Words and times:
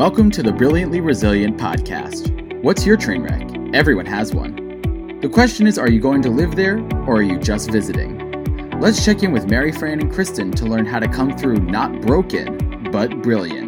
Welcome 0.00 0.30
to 0.30 0.42
the 0.42 0.50
Brilliantly 0.50 1.02
Resilient 1.02 1.58
podcast. 1.58 2.32
What's 2.62 2.86
your 2.86 2.96
train 2.96 3.22
wreck? 3.22 3.46
Everyone 3.74 4.06
has 4.06 4.32
one. 4.32 5.20
The 5.20 5.28
question 5.28 5.66
is 5.66 5.76
are 5.78 5.90
you 5.90 6.00
going 6.00 6.22
to 6.22 6.30
live 6.30 6.56
there 6.56 6.78
or 7.06 7.16
are 7.16 7.22
you 7.22 7.38
just 7.38 7.70
visiting? 7.70 8.16
Let's 8.80 9.04
check 9.04 9.22
in 9.22 9.30
with 9.30 9.50
Mary 9.50 9.72
Fran 9.72 10.00
and 10.00 10.10
Kristen 10.10 10.52
to 10.52 10.64
learn 10.64 10.86
how 10.86 11.00
to 11.00 11.06
come 11.06 11.36
through 11.36 11.56
not 11.56 12.00
broken, 12.00 12.90
but 12.90 13.20
brilliant. 13.20 13.59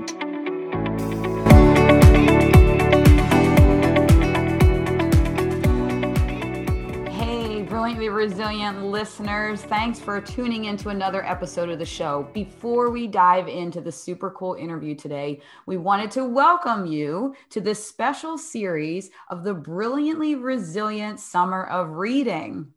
Resilient 8.22 8.84
listeners. 8.84 9.62
Thanks 9.62 9.98
for 9.98 10.20
tuning 10.20 10.66
into 10.66 10.90
another 10.90 11.26
episode 11.26 11.68
of 11.70 11.80
the 11.80 11.84
show. 11.84 12.30
Before 12.32 12.88
we 12.88 13.08
dive 13.08 13.48
into 13.48 13.80
the 13.80 13.90
super 13.90 14.30
cool 14.30 14.54
interview 14.54 14.94
today, 14.94 15.40
we 15.66 15.76
wanted 15.76 16.12
to 16.12 16.24
welcome 16.24 16.86
you 16.86 17.34
to 17.50 17.60
this 17.60 17.84
special 17.84 18.38
series 18.38 19.10
of 19.28 19.42
the 19.42 19.52
Brilliantly 19.52 20.36
Resilient 20.36 21.18
Summer 21.18 21.64
of 21.64 21.94
Reading. 21.94 22.72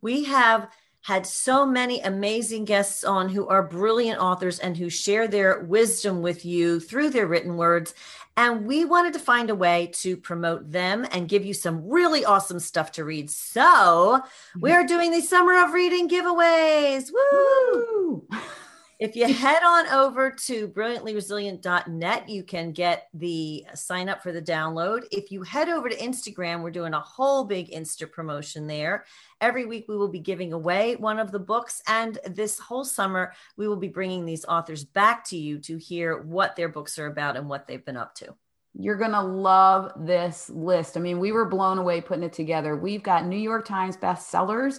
We 0.00 0.24
have 0.24 0.68
had 1.02 1.26
so 1.26 1.66
many 1.66 2.00
amazing 2.00 2.64
guests 2.64 3.02
on 3.02 3.28
who 3.28 3.46
are 3.48 3.62
brilliant 3.62 4.20
authors 4.20 4.60
and 4.60 4.76
who 4.76 4.88
share 4.88 5.26
their 5.26 5.60
wisdom 5.60 6.22
with 6.22 6.44
you 6.44 6.78
through 6.78 7.10
their 7.10 7.26
written 7.26 7.56
words. 7.56 7.92
And 8.36 8.66
we 8.66 8.84
wanted 8.84 9.12
to 9.14 9.18
find 9.18 9.50
a 9.50 9.54
way 9.54 9.90
to 9.94 10.16
promote 10.16 10.70
them 10.70 11.06
and 11.10 11.28
give 11.28 11.44
you 11.44 11.54
some 11.54 11.88
really 11.88 12.24
awesome 12.24 12.60
stuff 12.60 12.92
to 12.92 13.04
read. 13.04 13.30
So 13.30 14.22
we 14.58 14.70
mm-hmm. 14.70 14.80
are 14.80 14.86
doing 14.86 15.10
the 15.10 15.20
Summer 15.20 15.62
of 15.62 15.74
Reading 15.74 16.08
giveaways. 16.08 17.10
Woo! 17.12 18.26
if 19.02 19.16
you 19.16 19.26
head 19.26 19.64
on 19.64 19.88
over 19.88 20.30
to 20.30 20.68
brilliantlyresilient.net, 20.68 22.28
you 22.28 22.44
can 22.44 22.70
get 22.70 23.08
the 23.12 23.66
sign 23.74 24.08
up 24.08 24.22
for 24.22 24.30
the 24.30 24.40
download. 24.40 25.06
If 25.10 25.32
you 25.32 25.42
head 25.42 25.68
over 25.68 25.88
to 25.88 25.96
Instagram, 25.96 26.62
we're 26.62 26.70
doing 26.70 26.94
a 26.94 27.00
whole 27.00 27.42
big 27.42 27.72
Insta 27.72 28.08
promotion 28.08 28.68
there. 28.68 29.04
Every 29.40 29.64
week, 29.64 29.86
we 29.88 29.96
will 29.96 30.06
be 30.06 30.20
giving 30.20 30.52
away 30.52 30.94
one 30.94 31.18
of 31.18 31.32
the 31.32 31.40
books. 31.40 31.82
And 31.88 32.16
this 32.26 32.60
whole 32.60 32.84
summer, 32.84 33.32
we 33.56 33.66
will 33.66 33.76
be 33.76 33.88
bringing 33.88 34.24
these 34.24 34.44
authors 34.44 34.84
back 34.84 35.24
to 35.30 35.36
you 35.36 35.58
to 35.62 35.78
hear 35.78 36.22
what 36.22 36.54
their 36.54 36.68
books 36.68 36.96
are 37.00 37.06
about 37.06 37.36
and 37.36 37.48
what 37.48 37.66
they've 37.66 37.84
been 37.84 37.96
up 37.96 38.14
to. 38.16 38.32
You're 38.72 38.94
going 38.94 39.10
to 39.10 39.20
love 39.20 39.90
this 39.96 40.48
list. 40.48 40.96
I 40.96 41.00
mean, 41.00 41.18
we 41.18 41.32
were 41.32 41.46
blown 41.46 41.78
away 41.78 42.02
putting 42.02 42.22
it 42.22 42.32
together. 42.32 42.76
We've 42.76 43.02
got 43.02 43.26
New 43.26 43.36
York 43.36 43.66
Times 43.66 43.96
bestsellers, 43.96 44.78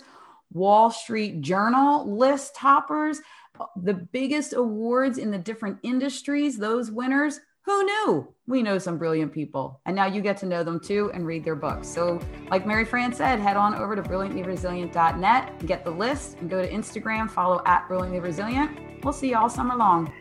Wall 0.53 0.91
Street 0.91 1.41
Journal 1.41 2.09
list 2.09 2.55
toppers 2.55 3.19
uh, 3.59 3.65
the 3.75 3.93
biggest 3.93 4.53
awards 4.53 5.17
in 5.17 5.29
the 5.29 5.37
different 5.37 5.77
industries, 5.83 6.57
those 6.57 6.89
winners, 6.89 7.39
who 7.65 7.83
knew? 7.85 8.27
We 8.45 8.61
know 8.61 8.77
some 8.77 8.97
brilliant 8.97 9.31
people. 9.31 9.79
And 9.85 9.95
now 9.95 10.05
you 10.05 10.21
get 10.21 10.35
to 10.37 10.45
know 10.45 10.63
them 10.63 10.81
too 10.81 11.11
and 11.13 11.25
read 11.25 11.45
their 11.45 11.55
books. 11.55 11.87
So, 11.87 12.19
like 12.49 12.67
Mary 12.67 12.83
Fran 12.83 13.13
said, 13.13 13.39
head 13.39 13.55
on 13.55 13.73
over 13.73 13.95
to 13.95 14.01
brilliantlyresilient.net, 14.01 15.65
get 15.65 15.85
the 15.85 15.91
list, 15.91 16.37
and 16.39 16.49
go 16.49 16.61
to 16.61 16.69
Instagram, 16.69 17.29
follow 17.29 17.61
at 17.65 17.87
Brilliantly 17.87 18.19
Resilient. 18.19 19.03
We'll 19.03 19.13
see 19.13 19.29
you 19.29 19.37
all 19.37 19.49
summer 19.49 19.75
long. 19.75 20.11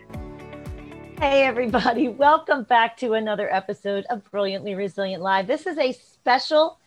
Hey, 1.19 1.43
everybody. 1.43 2.09
Welcome 2.11 2.63
back 2.63 2.97
to 2.99 3.15
another 3.15 3.53
episode 3.53 4.05
of 4.09 4.23
Brilliantly 4.31 4.77
Resilient 4.77 5.23
Live. 5.23 5.49
This 5.49 5.67
is 5.67 5.79
a 5.79 5.93
special 5.93 6.79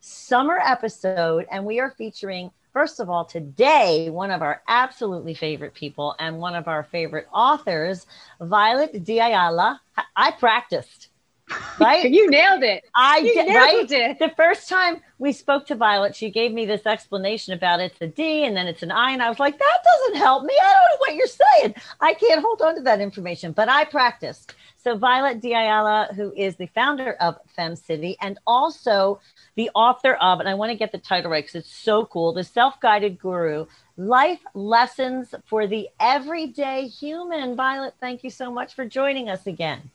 summer 0.00 0.58
episode, 0.58 1.46
and 1.50 1.64
we 1.64 1.80
are 1.80 1.90
featuring 1.96 2.50
First 2.72 3.00
of 3.00 3.10
all, 3.10 3.26
today, 3.26 4.08
one 4.08 4.30
of 4.30 4.40
our 4.40 4.62
absolutely 4.66 5.34
favorite 5.34 5.74
people 5.74 6.14
and 6.18 6.38
one 6.38 6.54
of 6.54 6.68
our 6.68 6.84
favorite 6.84 7.28
authors, 7.32 8.06
Violette 8.40 9.04
de 9.04 9.18
Ayala. 9.18 9.80
I 10.16 10.30
practiced. 10.32 11.08
Right? 11.78 12.10
you 12.10 12.30
nailed 12.30 12.62
it. 12.62 12.84
I 12.94 13.18
you 13.18 13.34
did, 13.34 13.54
right? 13.54 13.90
It. 13.90 14.18
The 14.18 14.30
first 14.36 14.68
time 14.68 15.02
we 15.18 15.32
spoke 15.32 15.66
to 15.66 15.74
Violette, 15.74 16.14
she 16.14 16.30
gave 16.30 16.52
me 16.52 16.64
this 16.64 16.86
explanation 16.86 17.52
about 17.52 17.80
it's 17.80 18.00
a 18.00 18.06
D 18.06 18.44
and 18.46 18.56
then 18.56 18.68
it's 18.68 18.82
an 18.82 18.90
I. 18.90 19.10
And 19.10 19.22
I 19.22 19.28
was 19.28 19.38
like, 19.38 19.58
that 19.58 19.78
doesn't 19.84 20.16
help 20.16 20.44
me. 20.44 20.54
I 20.62 20.72
don't 20.72 20.74
know 20.74 20.98
what 20.98 21.14
you're 21.14 21.26
saying. 21.26 21.74
I 22.00 22.14
can't 22.14 22.40
hold 22.40 22.62
on 22.62 22.76
to 22.76 22.82
that 22.82 23.00
information, 23.00 23.52
but 23.52 23.68
I 23.68 23.84
practiced. 23.84 24.54
So, 24.84 24.96
Violette 24.96 25.40
de 25.40 25.54
Ayala, 25.54 26.08
who 26.16 26.32
is 26.36 26.56
the 26.56 26.66
founder 26.66 27.12
of 27.20 27.38
Fem 27.54 27.76
City 27.76 28.16
and 28.20 28.38
also 28.48 29.20
the 29.54 29.70
author 29.76 30.14
of, 30.14 30.40
and 30.40 30.48
I 30.48 30.54
want 30.54 30.72
to 30.72 30.76
get 30.76 30.90
the 30.90 30.98
title 30.98 31.30
right 31.30 31.44
because 31.44 31.54
it's 31.54 31.72
so 31.72 32.04
cool 32.06 32.32
The 32.32 32.42
Self 32.42 32.80
Guided 32.80 33.20
Guru 33.20 33.66
Life 33.96 34.40
Lessons 34.54 35.36
for 35.46 35.68
the 35.68 35.88
Everyday 36.00 36.88
Human. 36.88 37.54
Violette, 37.54 37.94
thank 38.00 38.24
you 38.24 38.30
so 38.30 38.50
much 38.50 38.74
for 38.74 38.84
joining 38.84 39.28
us 39.28 39.46
again. 39.46 39.90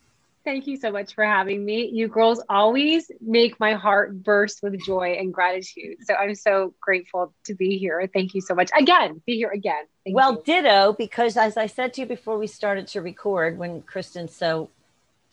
Thank 0.46 0.66
you 0.66 0.78
so 0.78 0.94
much 0.94 1.14
for 1.14 1.26
having 1.26 1.66
me. 1.66 1.90
You 1.92 2.08
girls 2.08 2.42
always 2.48 3.12
make 3.20 3.60
my 3.60 3.74
heart 3.74 4.24
burst 4.24 4.64
with 4.64 4.80
joy 4.86 5.18
and 5.20 5.34
gratitude. 5.34 5.98
So 6.06 6.14
I'm 6.14 6.36
so 6.36 6.74
grateful 6.80 7.34
to 7.44 7.54
be 7.54 7.78
here. 7.78 8.10
Thank 8.14 8.34
you 8.34 8.40
so 8.40 8.56
much. 8.56 8.70
Again, 8.80 9.22
be 9.26 9.36
here 9.36 9.50
again. 9.50 9.84
Thank 10.06 10.16
well, 10.16 10.36
you. 10.36 10.44
ditto, 10.46 10.96
because 10.98 11.36
as 11.36 11.58
I 11.58 11.68
said 11.68 11.94
to 11.96 12.02
you 12.02 12.08
before 12.08 12.38
we 12.38 12.48
started 12.48 12.88
to 12.88 13.02
record, 13.02 13.58
when 13.58 13.82
Kristen 13.82 14.30
so 14.30 14.70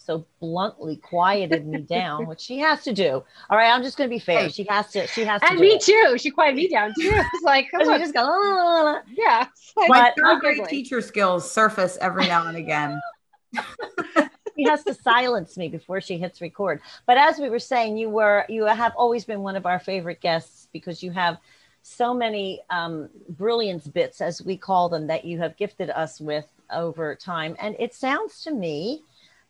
so 0.04 0.26
bluntly 0.40 0.96
quieted 0.96 1.66
me 1.66 1.78
down, 1.78 2.26
which 2.26 2.40
she 2.40 2.58
has 2.58 2.82
to 2.84 2.92
do. 2.92 3.22
All 3.50 3.56
right, 3.56 3.70
I'm 3.70 3.82
just 3.82 3.96
going 3.96 4.08
to 4.08 4.14
be 4.14 4.18
fair. 4.18 4.50
She 4.50 4.64
has 4.68 4.90
to. 4.92 5.06
She 5.06 5.24
has 5.24 5.40
to. 5.40 5.50
And 5.50 5.58
me 5.58 5.74
it. 5.74 5.80
too. 5.80 6.16
She 6.18 6.30
quieted 6.30 6.56
me 6.56 6.68
down 6.68 6.92
too. 6.98 7.10
It's 7.34 7.44
like 7.44 7.70
come 7.70 7.88
on. 7.88 8.00
just 8.00 8.14
go. 8.14 8.20
La, 8.20 8.28
la, 8.28 8.80
la. 8.82 9.00
Yeah. 9.16 9.46
My 9.88 10.12
third 10.16 10.40
grade 10.40 10.64
teacher 10.68 11.00
skills 11.00 11.50
surface 11.50 11.96
every 12.00 12.26
now 12.26 12.46
and 12.46 12.56
again. 12.56 13.00
she 14.56 14.64
has 14.68 14.84
to 14.84 14.94
silence 14.94 15.56
me 15.56 15.68
before 15.68 16.00
she 16.00 16.18
hits 16.18 16.40
record. 16.40 16.80
But 17.06 17.18
as 17.18 17.38
we 17.38 17.48
were 17.48 17.58
saying, 17.58 17.96
you 17.96 18.08
were 18.08 18.44
you 18.48 18.64
have 18.64 18.92
always 18.96 19.24
been 19.24 19.40
one 19.40 19.56
of 19.56 19.66
our 19.66 19.78
favorite 19.78 20.20
guests 20.20 20.68
because 20.72 21.02
you 21.02 21.10
have 21.12 21.38
so 21.82 22.14
many 22.14 22.62
um, 22.70 23.10
brilliance 23.28 23.86
bits, 23.86 24.20
as 24.20 24.42
we 24.42 24.56
call 24.56 24.88
them, 24.88 25.06
that 25.06 25.24
you 25.24 25.38
have 25.38 25.56
gifted 25.56 25.90
us 25.90 26.18
with 26.20 26.46
over 26.70 27.14
time. 27.14 27.56
And 27.60 27.76
it 27.78 27.94
sounds 27.94 28.42
to 28.44 28.52
me 28.52 29.02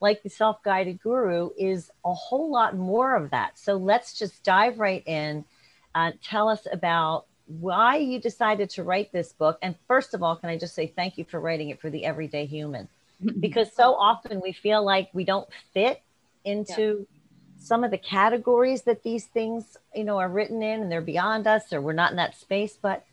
like 0.04 0.22
the 0.22 0.28
self 0.28 0.62
guided 0.62 1.00
guru, 1.03 1.48
is 1.59 1.91
a 2.04 2.12
whole 2.12 2.53
lot 2.53 2.76
more 2.76 3.16
of 3.16 3.31
that. 3.31 3.59
So 3.59 3.75
let's 3.75 4.16
just 4.19 4.44
dive 4.44 4.78
right 4.78 5.03
in. 5.06 5.44
Uh, 5.94 6.12
tell 6.22 6.48
us 6.48 6.66
about 6.70 7.25
why 7.47 7.97
you 7.97 8.20
decided 8.20 8.69
to 8.70 8.82
write 8.84 9.12
this 9.12 9.32
book. 9.32 9.59
And 9.62 9.75
first 9.88 10.12
of 10.12 10.22
all, 10.22 10.37
can 10.37 10.50
I 10.50 10.59
just 10.59 10.75
say 10.75 10.87
thank 10.87 11.16
you 11.16 11.25
for 11.25 11.41
writing 11.41 11.70
it 11.70 11.81
for 11.81 11.91
the 11.91 12.04
everyday 12.04 12.44
human? 12.44 12.88
Because 13.41 13.72
so 13.72 13.94
often 13.94 14.42
we 14.42 14.53
feel 14.53 14.84
like 14.84 15.09
we 15.15 15.25
don't 15.25 15.48
fit 15.72 16.03
into 16.44 16.82
yeah. 16.82 17.19
some 17.59 17.82
of 17.82 17.91
the 17.91 17.98
categories 17.98 18.82
that 18.82 19.03
these 19.03 19.25
things, 19.25 19.78
you 19.94 20.04
know, 20.04 20.19
are 20.19 20.28
written 20.28 20.62
in 20.62 20.82
and 20.82 20.92
they're 20.92 21.00
beyond 21.00 21.47
us 21.47 21.72
or 21.72 21.81
we're 21.81 21.92
not 21.94 22.10
in 22.10 22.16
that 22.16 22.38
space, 22.38 22.76
but 22.81 23.06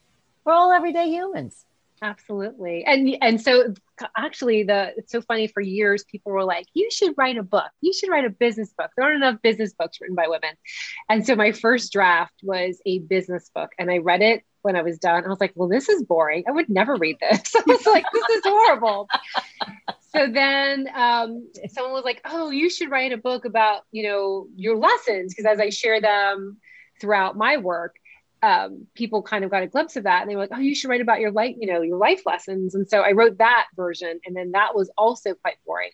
we're 0.44 0.54
all 0.54 0.74
everyday 0.74 1.08
humans. 1.08 1.66
Absolutely. 2.04 2.84
And 2.84 3.16
and 3.22 3.40
so 3.40 3.76
actually 4.18 4.64
the 4.64 4.92
it's 4.98 5.12
so 5.12 5.22
funny 5.22 5.46
for 5.46 5.62
years 5.62 6.04
people 6.04 6.32
were 6.32 6.44
like 6.44 6.66
you 6.74 6.90
should 6.90 7.14
write 7.16 7.38
a 7.38 7.44
book. 7.44 7.70
You 7.82 7.94
should 7.94 8.10
write 8.10 8.26
a 8.26 8.32
business 8.32 8.74
book. 8.76 8.90
There 8.98 9.06
aren't 9.06 9.18
enough 9.18 9.40
business 9.44 9.74
books 9.74 10.02
written 10.02 10.16
by 10.16 10.28
women. 10.28 10.56
And 11.10 11.26
so 11.26 11.36
my 11.36 11.52
first 11.52 11.94
draft 11.94 12.34
was 12.42 12.82
a 12.88 13.00
business 13.00 13.52
book 13.54 13.70
and 13.78 13.92
I 13.92 14.00
read 14.00 14.24
it 14.24 14.44
when 14.64 14.76
I 14.76 14.82
was 14.82 14.98
done. 14.98 15.24
I 15.24 15.28
was 15.28 15.40
like, 15.40 15.54
well 15.56 15.70
this 15.70 15.90
is 15.90 16.02
boring. 16.02 16.44
I 16.48 16.52
would 16.52 16.70
never 16.70 16.96
read 16.96 17.18
this. 17.22 17.56
I 17.56 17.62
was 17.68 17.86
like 17.86 18.06
this 18.12 18.30
is 18.30 18.42
horrible. 18.46 19.08
so 20.16 20.28
then 20.28 20.88
um, 20.96 21.50
someone 21.70 21.94
was 21.94 22.04
like, 22.04 22.22
"Oh, 22.26 22.50
you 22.50 22.72
should 22.72 22.90
write 22.90 23.12
a 23.12 23.18
book 23.18 23.46
about, 23.46 23.84
you 23.92 24.10
know, 24.10 24.48
your 24.56 24.76
lessons 24.76 25.36
because 25.36 25.46
as 25.46 25.60
I 25.60 25.70
share 25.70 26.02
them 26.02 26.58
throughout 27.00 27.38
my 27.38 27.58
work, 27.58 27.96
um, 28.44 28.88
people 28.96 29.22
kind 29.22 29.44
of 29.44 29.52
got 29.52 29.64
a 29.64 29.68
glimpse 29.68 29.96
of 29.96 30.04
that 30.04 30.22
and 30.22 30.30
they 30.30 30.36
were 30.36 30.42
like, 30.42 30.52
oh, 30.54 30.60
you 30.60 30.74
should 30.74 30.90
write 30.90 31.02
about 31.02 31.20
your 31.20 31.32
life, 31.32 31.56
you 31.60 31.72
know, 31.72 31.82
your 31.82 31.98
life 31.98 32.22
lessons. 32.26 32.74
And 32.74 32.90
so 32.90 33.02
I 33.02 33.12
wrote 33.12 33.38
that 33.38 33.68
version 33.76 34.20
and 34.26 34.36
then 34.36 34.52
that 34.52 34.76
was 34.76 34.90
also 34.98 35.36
quite 35.36 35.58
boring. 35.66 35.92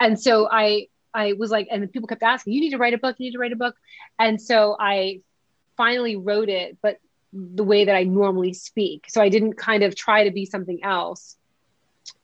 And 0.00 0.18
so 0.18 0.48
I, 0.50 0.88
I 1.12 1.34
was 1.34 1.50
like, 1.50 1.68
and 1.70 1.92
people 1.92 2.06
kept 2.06 2.22
asking, 2.22 2.54
you 2.54 2.60
need 2.60 2.70
to 2.70 2.78
write 2.78 2.94
a 2.94 2.98
book, 2.98 3.16
you 3.18 3.26
need 3.26 3.32
to 3.32 3.38
write 3.38 3.52
a 3.52 3.56
book. 3.56 3.76
And 4.18 4.40
so 4.40 4.76
I 4.80 5.20
finally 5.76 6.16
wrote 6.16 6.48
it, 6.48 6.78
but 6.80 6.98
the 7.32 7.64
way 7.64 7.84
that 7.84 7.94
I 7.94 8.04
normally 8.04 8.54
speak. 8.54 9.06
So 9.08 9.20
I 9.20 9.28
didn't 9.28 9.54
kind 9.54 9.82
of 9.82 9.94
try 9.94 10.24
to 10.24 10.30
be 10.30 10.46
something 10.46 10.82
else. 10.82 11.36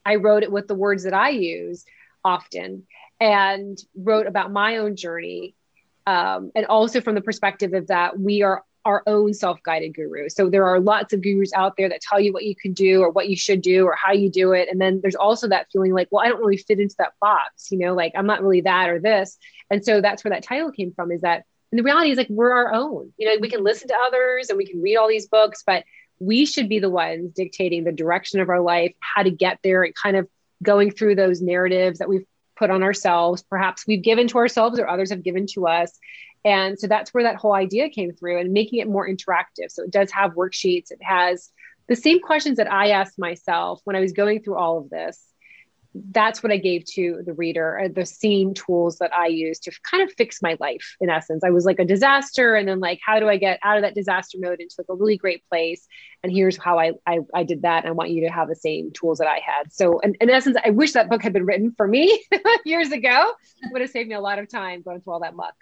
I 0.04 0.16
wrote 0.16 0.42
it 0.42 0.52
with 0.52 0.66
the 0.66 0.74
words 0.74 1.04
that 1.04 1.14
I 1.14 1.30
use 1.30 1.84
often 2.24 2.86
and 3.20 3.78
wrote 3.94 4.26
about 4.26 4.50
my 4.50 4.78
own 4.78 4.96
journey 4.96 5.54
um, 6.06 6.52
and 6.54 6.64
also 6.66 7.02
from 7.02 7.14
the 7.14 7.20
perspective 7.20 7.74
of 7.74 7.88
that 7.88 8.18
we 8.18 8.42
are 8.42 8.64
our 8.88 9.02
own 9.06 9.34
self-guided 9.34 9.94
guru. 9.94 10.30
So 10.30 10.48
there 10.48 10.66
are 10.66 10.80
lots 10.80 11.12
of 11.12 11.20
gurus 11.20 11.52
out 11.52 11.74
there 11.76 11.90
that 11.90 12.00
tell 12.00 12.18
you 12.18 12.32
what 12.32 12.44
you 12.44 12.56
can 12.56 12.72
do 12.72 13.02
or 13.02 13.10
what 13.10 13.28
you 13.28 13.36
should 13.36 13.60
do 13.60 13.84
or 13.84 13.94
how 13.94 14.12
you 14.12 14.30
do 14.30 14.52
it. 14.52 14.68
And 14.70 14.80
then 14.80 15.00
there's 15.02 15.14
also 15.14 15.46
that 15.48 15.66
feeling 15.70 15.92
like, 15.92 16.08
well, 16.10 16.24
I 16.24 16.28
don't 16.28 16.40
really 16.40 16.56
fit 16.56 16.80
into 16.80 16.94
that 16.98 17.12
box, 17.20 17.70
you 17.70 17.78
know, 17.78 17.92
like 17.94 18.12
I'm 18.16 18.26
not 18.26 18.42
really 18.42 18.62
that 18.62 18.88
or 18.88 18.98
this. 18.98 19.36
And 19.70 19.84
so 19.84 20.00
that's 20.00 20.24
where 20.24 20.30
that 20.30 20.42
title 20.42 20.72
came 20.72 20.94
from 20.94 21.12
is 21.12 21.20
that 21.20 21.44
and 21.70 21.78
the 21.78 21.82
reality 21.82 22.10
is 22.10 22.16
like 22.16 22.30
we're 22.30 22.50
our 22.50 22.72
own. 22.72 23.12
You 23.18 23.28
know, 23.28 23.36
we 23.42 23.50
can 23.50 23.62
listen 23.62 23.88
to 23.88 23.96
others 24.06 24.48
and 24.48 24.56
we 24.56 24.66
can 24.66 24.80
read 24.80 24.96
all 24.96 25.06
these 25.06 25.28
books, 25.28 25.62
but 25.66 25.84
we 26.18 26.46
should 26.46 26.70
be 26.70 26.78
the 26.78 26.88
ones 26.88 27.32
dictating 27.34 27.84
the 27.84 27.92
direction 27.92 28.40
of 28.40 28.48
our 28.48 28.62
life, 28.62 28.94
how 29.00 29.22
to 29.22 29.30
get 29.30 29.58
there 29.62 29.82
and 29.82 29.94
kind 29.94 30.16
of 30.16 30.26
going 30.62 30.90
through 30.90 31.14
those 31.14 31.42
narratives 31.42 31.98
that 31.98 32.08
we've 32.08 32.24
put 32.58 32.70
on 32.70 32.82
ourselves. 32.82 33.42
Perhaps 33.42 33.86
we've 33.86 34.02
given 34.02 34.28
to 34.28 34.38
ourselves 34.38 34.78
or 34.78 34.88
others 34.88 35.10
have 35.10 35.22
given 35.22 35.46
to 35.54 35.66
us. 35.66 35.98
And 36.44 36.78
so 36.78 36.86
that's 36.86 37.12
where 37.12 37.24
that 37.24 37.36
whole 37.36 37.54
idea 37.54 37.88
came 37.88 38.12
through 38.12 38.40
and 38.40 38.52
making 38.52 38.80
it 38.80 38.88
more 38.88 39.08
interactive. 39.08 39.70
So 39.70 39.84
it 39.84 39.90
does 39.90 40.10
have 40.12 40.34
worksheets. 40.34 40.90
It 40.90 41.02
has 41.02 41.50
the 41.88 41.96
same 41.96 42.20
questions 42.20 42.58
that 42.58 42.70
I 42.70 42.90
asked 42.90 43.18
myself 43.18 43.80
when 43.84 43.96
I 43.96 44.00
was 44.00 44.12
going 44.12 44.42
through 44.42 44.56
all 44.56 44.78
of 44.78 44.90
this 44.90 45.22
that's 46.10 46.42
what 46.42 46.52
I 46.52 46.56
gave 46.56 46.84
to 46.94 47.22
the 47.24 47.32
reader, 47.32 47.78
uh, 47.78 47.88
the 47.88 48.06
same 48.06 48.54
tools 48.54 48.98
that 48.98 49.12
I 49.14 49.26
used 49.26 49.62
to 49.64 49.72
kind 49.90 50.02
of 50.02 50.12
fix 50.16 50.42
my 50.42 50.56
life 50.60 50.96
in 51.00 51.10
essence. 51.10 51.44
I 51.44 51.50
was 51.50 51.64
like 51.64 51.78
a 51.78 51.84
disaster. 51.84 52.54
And 52.54 52.68
then 52.68 52.80
like, 52.80 53.00
how 53.04 53.20
do 53.20 53.28
I 53.28 53.36
get 53.36 53.58
out 53.62 53.76
of 53.76 53.82
that 53.82 53.94
disaster 53.94 54.38
mode 54.40 54.60
into 54.60 54.74
like 54.78 54.86
a 54.88 54.94
really 54.94 55.16
great 55.16 55.46
place? 55.48 55.86
And 56.22 56.32
here's 56.32 56.56
how 56.56 56.78
I, 56.78 56.92
I, 57.06 57.20
I 57.34 57.44
did 57.44 57.62
that. 57.62 57.86
I 57.86 57.90
want 57.92 58.10
you 58.10 58.22
to 58.26 58.32
have 58.32 58.48
the 58.48 58.56
same 58.56 58.90
tools 58.92 59.18
that 59.18 59.28
I 59.28 59.40
had. 59.44 59.72
So 59.72 59.98
in, 60.00 60.14
in 60.20 60.30
essence, 60.30 60.56
I 60.64 60.70
wish 60.70 60.92
that 60.92 61.08
book 61.08 61.22
had 61.22 61.32
been 61.32 61.46
written 61.46 61.72
for 61.76 61.86
me 61.86 62.24
years 62.64 62.92
ago. 62.92 63.32
It 63.62 63.72
would 63.72 63.80
have 63.80 63.90
saved 63.90 64.08
me 64.08 64.14
a 64.14 64.20
lot 64.20 64.38
of 64.38 64.48
time 64.48 64.82
going 64.82 65.00
through 65.00 65.12
all 65.12 65.20
that 65.20 65.34
muck. 65.34 65.54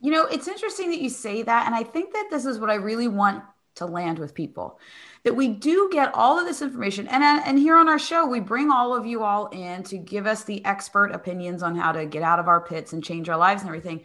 You 0.00 0.10
know, 0.10 0.26
it's 0.26 0.48
interesting 0.48 0.90
that 0.90 1.00
you 1.00 1.08
say 1.08 1.42
that. 1.42 1.66
And 1.66 1.74
I 1.74 1.82
think 1.82 2.12
that 2.12 2.28
this 2.30 2.44
is 2.44 2.58
what 2.58 2.70
I 2.70 2.74
really 2.74 3.08
want 3.08 3.42
to 3.76 3.86
land 3.86 4.18
with 4.18 4.34
people. 4.34 4.78
That 5.24 5.36
we 5.36 5.48
do 5.48 5.88
get 5.92 6.14
all 6.14 6.38
of 6.38 6.46
this 6.46 6.62
information. 6.62 7.08
And 7.08 7.22
uh, 7.22 7.42
and 7.44 7.58
here 7.58 7.76
on 7.76 7.88
our 7.88 7.98
show 7.98 8.26
we 8.26 8.40
bring 8.40 8.70
all 8.70 8.94
of 8.94 9.06
you 9.06 9.22
all 9.22 9.46
in 9.46 9.82
to 9.84 9.98
give 9.98 10.26
us 10.26 10.44
the 10.44 10.64
expert 10.64 11.12
opinions 11.12 11.62
on 11.62 11.74
how 11.74 11.92
to 11.92 12.06
get 12.06 12.22
out 12.22 12.38
of 12.38 12.48
our 12.48 12.60
pits 12.60 12.92
and 12.92 13.02
change 13.02 13.28
our 13.28 13.38
lives 13.38 13.62
and 13.62 13.68
everything. 13.68 14.04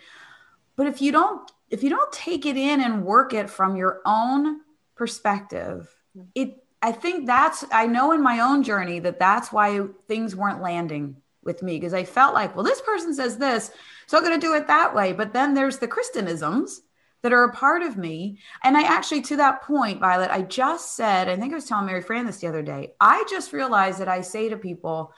But 0.75 0.87
if 0.87 1.01
you 1.01 1.11
don't 1.11 1.49
if 1.69 1.83
you 1.83 1.89
don't 1.89 2.11
take 2.11 2.45
it 2.45 2.57
in 2.57 2.81
and 2.81 3.05
work 3.05 3.33
it 3.33 3.49
from 3.49 3.75
your 3.75 4.01
own 4.05 4.61
perspective 4.95 5.95
it 6.35 6.63
i 6.81 6.91
think 6.91 7.25
that's 7.25 7.63
i 7.71 7.85
know 7.85 8.11
in 8.11 8.21
my 8.21 8.39
own 8.39 8.63
journey 8.63 8.99
that 8.99 9.19
that's 9.19 9.49
why 9.53 9.85
things 10.07 10.35
weren't 10.35 10.61
landing 10.61 11.15
with 11.43 11.63
me 11.63 11.77
because 11.77 11.93
i 11.93 12.03
felt 12.03 12.33
like 12.33 12.53
well 12.53 12.65
this 12.65 12.81
person 12.81 13.13
says 13.13 13.37
this 13.37 13.71
so 14.09 14.17
i'm 14.17 14.23
going 14.23 14.39
to 14.39 14.43
do 14.43 14.55
it 14.55 14.65
that 14.65 14.95
way. 14.95 15.13
But 15.13 15.33
then 15.33 15.53
there's 15.53 15.77
the 15.77 15.87
kristinisms 15.87 16.79
that 17.21 17.33
are 17.33 17.43
a 17.43 17.53
part 17.53 17.81
of 17.81 17.97
me. 17.97 18.39
And 18.63 18.77
I 18.77 18.83
actually, 18.83 19.21
to 19.23 19.37
that 19.37 19.61
point, 19.63 19.99
Violet, 19.99 20.31
I 20.31 20.41
just 20.41 20.95
said, 20.95 21.27
I 21.27 21.35
think 21.35 21.51
I 21.51 21.55
was 21.55 21.65
telling 21.65 21.85
Mary 21.85 22.01
Fran 22.01 22.25
this 22.25 22.37
the 22.37 22.47
other 22.47 22.61
day. 22.61 22.93
I 22.99 23.25
just 23.29 23.51
realized 23.51 23.99
that 23.99 24.07
I 24.07 24.21
say 24.21 24.49
to 24.49 24.57
people, 24.57 25.13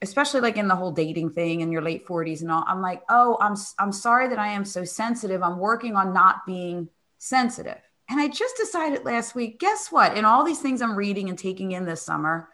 especially 0.00 0.40
like 0.40 0.56
in 0.56 0.68
the 0.68 0.76
whole 0.76 0.92
dating 0.92 1.30
thing 1.30 1.60
in 1.60 1.72
your 1.72 1.82
late 1.82 2.06
40s 2.06 2.42
and 2.42 2.50
all, 2.50 2.64
I'm 2.66 2.80
like, 2.80 3.02
oh, 3.08 3.38
I'm 3.40 3.56
I'm 3.78 3.92
sorry 3.92 4.28
that 4.28 4.38
I 4.38 4.48
am 4.48 4.64
so 4.64 4.84
sensitive. 4.84 5.42
I'm 5.42 5.58
working 5.58 5.96
on 5.96 6.12
not 6.12 6.46
being 6.46 6.88
sensitive. 7.18 7.78
And 8.08 8.20
I 8.20 8.28
just 8.28 8.56
decided 8.56 9.04
last 9.04 9.34
week, 9.34 9.58
guess 9.58 9.90
what? 9.90 10.16
In 10.16 10.24
all 10.24 10.44
these 10.44 10.58
things 10.58 10.82
I'm 10.82 10.96
reading 10.96 11.28
and 11.28 11.38
taking 11.38 11.72
in 11.72 11.86
this 11.86 12.02
summer, 12.02 12.48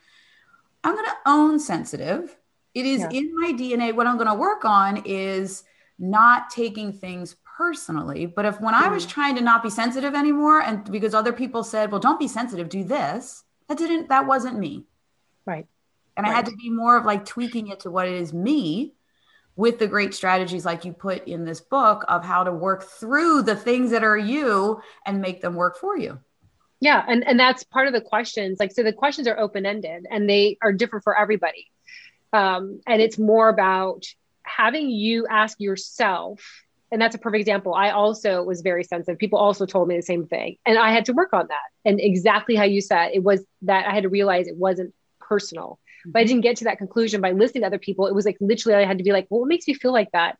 I'm 0.84 0.94
going 0.94 1.06
to 1.06 1.16
own 1.26 1.58
sensitive. 1.58 2.36
It 2.74 2.86
is 2.86 3.00
yeah. 3.00 3.10
in 3.10 3.34
my 3.34 3.52
DNA. 3.52 3.94
What 3.94 4.06
I'm 4.06 4.16
going 4.16 4.28
to 4.28 4.34
work 4.34 4.64
on 4.64 5.02
is 5.04 5.64
not 5.98 6.50
taking 6.50 6.92
things 6.92 7.34
personally. 7.58 8.24
But 8.24 8.44
if 8.46 8.60
when 8.60 8.74
I 8.74 8.88
was 8.88 9.04
mm. 9.04 9.10
trying 9.10 9.34
to 9.34 9.42
not 9.42 9.64
be 9.64 9.68
sensitive 9.68 10.14
anymore, 10.14 10.62
and 10.62 10.90
because 10.90 11.12
other 11.12 11.32
people 11.32 11.64
said, 11.64 11.90
well, 11.90 12.00
don't 12.00 12.20
be 12.20 12.28
sensitive, 12.28 12.68
do 12.68 12.84
this, 12.84 13.42
that 13.68 13.76
didn't, 13.76 14.08
that 14.08 14.26
wasn't 14.26 14.58
me. 14.58 14.86
Right. 15.44 15.66
And 16.16 16.24
right. 16.24 16.32
I 16.32 16.36
had 16.36 16.46
to 16.46 16.52
be 16.52 16.70
more 16.70 16.96
of 16.96 17.04
like 17.04 17.26
tweaking 17.26 17.68
it 17.68 17.80
to 17.80 17.90
what 17.90 18.06
it 18.06 18.14
is 18.14 18.32
me 18.32 18.94
with 19.56 19.80
the 19.80 19.88
great 19.88 20.14
strategies 20.14 20.64
like 20.64 20.84
you 20.84 20.92
put 20.92 21.26
in 21.26 21.44
this 21.44 21.60
book 21.60 22.04
of 22.06 22.24
how 22.24 22.44
to 22.44 22.52
work 22.52 22.84
through 22.84 23.42
the 23.42 23.56
things 23.56 23.90
that 23.90 24.04
are 24.04 24.16
you 24.16 24.80
and 25.04 25.20
make 25.20 25.40
them 25.40 25.54
work 25.56 25.76
for 25.78 25.98
you. 25.98 26.20
Yeah, 26.80 27.04
and 27.08 27.26
and 27.26 27.40
that's 27.40 27.64
part 27.64 27.88
of 27.88 27.92
the 27.92 28.00
questions. 28.00 28.60
Like 28.60 28.70
so 28.70 28.84
the 28.84 28.92
questions 28.92 29.26
are 29.26 29.36
open-ended 29.36 30.06
and 30.08 30.30
they 30.30 30.58
are 30.62 30.72
different 30.72 31.02
for 31.02 31.18
everybody. 31.18 31.66
Um, 32.32 32.80
and 32.86 33.02
it's 33.02 33.18
more 33.18 33.48
about 33.48 34.04
having 34.44 34.88
you 34.90 35.26
ask 35.26 35.58
yourself 35.58 36.40
and 36.90 37.00
that's 37.00 37.14
a 37.14 37.18
perfect 37.18 37.40
example. 37.40 37.74
I 37.74 37.90
also 37.90 38.42
was 38.42 38.62
very 38.62 38.82
sensitive. 38.84 39.18
People 39.18 39.38
also 39.38 39.66
told 39.66 39.88
me 39.88 39.96
the 39.96 40.02
same 40.02 40.26
thing. 40.26 40.56
And 40.64 40.78
I 40.78 40.92
had 40.92 41.04
to 41.06 41.12
work 41.12 41.32
on 41.32 41.46
that. 41.48 41.60
And 41.84 42.00
exactly 42.00 42.54
how 42.54 42.64
you 42.64 42.80
said 42.80 43.10
it 43.12 43.22
was 43.22 43.44
that 43.62 43.86
I 43.86 43.92
had 43.92 44.04
to 44.04 44.08
realize 44.08 44.48
it 44.48 44.56
wasn't 44.56 44.94
personal. 45.20 45.78
Mm-hmm. 46.00 46.12
But 46.12 46.20
I 46.20 46.24
didn't 46.24 46.42
get 46.42 46.56
to 46.58 46.64
that 46.64 46.78
conclusion 46.78 47.20
by 47.20 47.32
listening 47.32 47.62
to 47.62 47.66
other 47.66 47.78
people. 47.78 48.06
It 48.06 48.14
was 48.14 48.24
like 48.24 48.38
literally 48.40 48.82
I 48.82 48.86
had 48.86 48.98
to 48.98 49.04
be 49.04 49.12
like, 49.12 49.26
well, 49.28 49.40
what 49.40 49.48
makes 49.48 49.68
me 49.68 49.74
feel 49.74 49.92
like 49.92 50.10
that? 50.12 50.38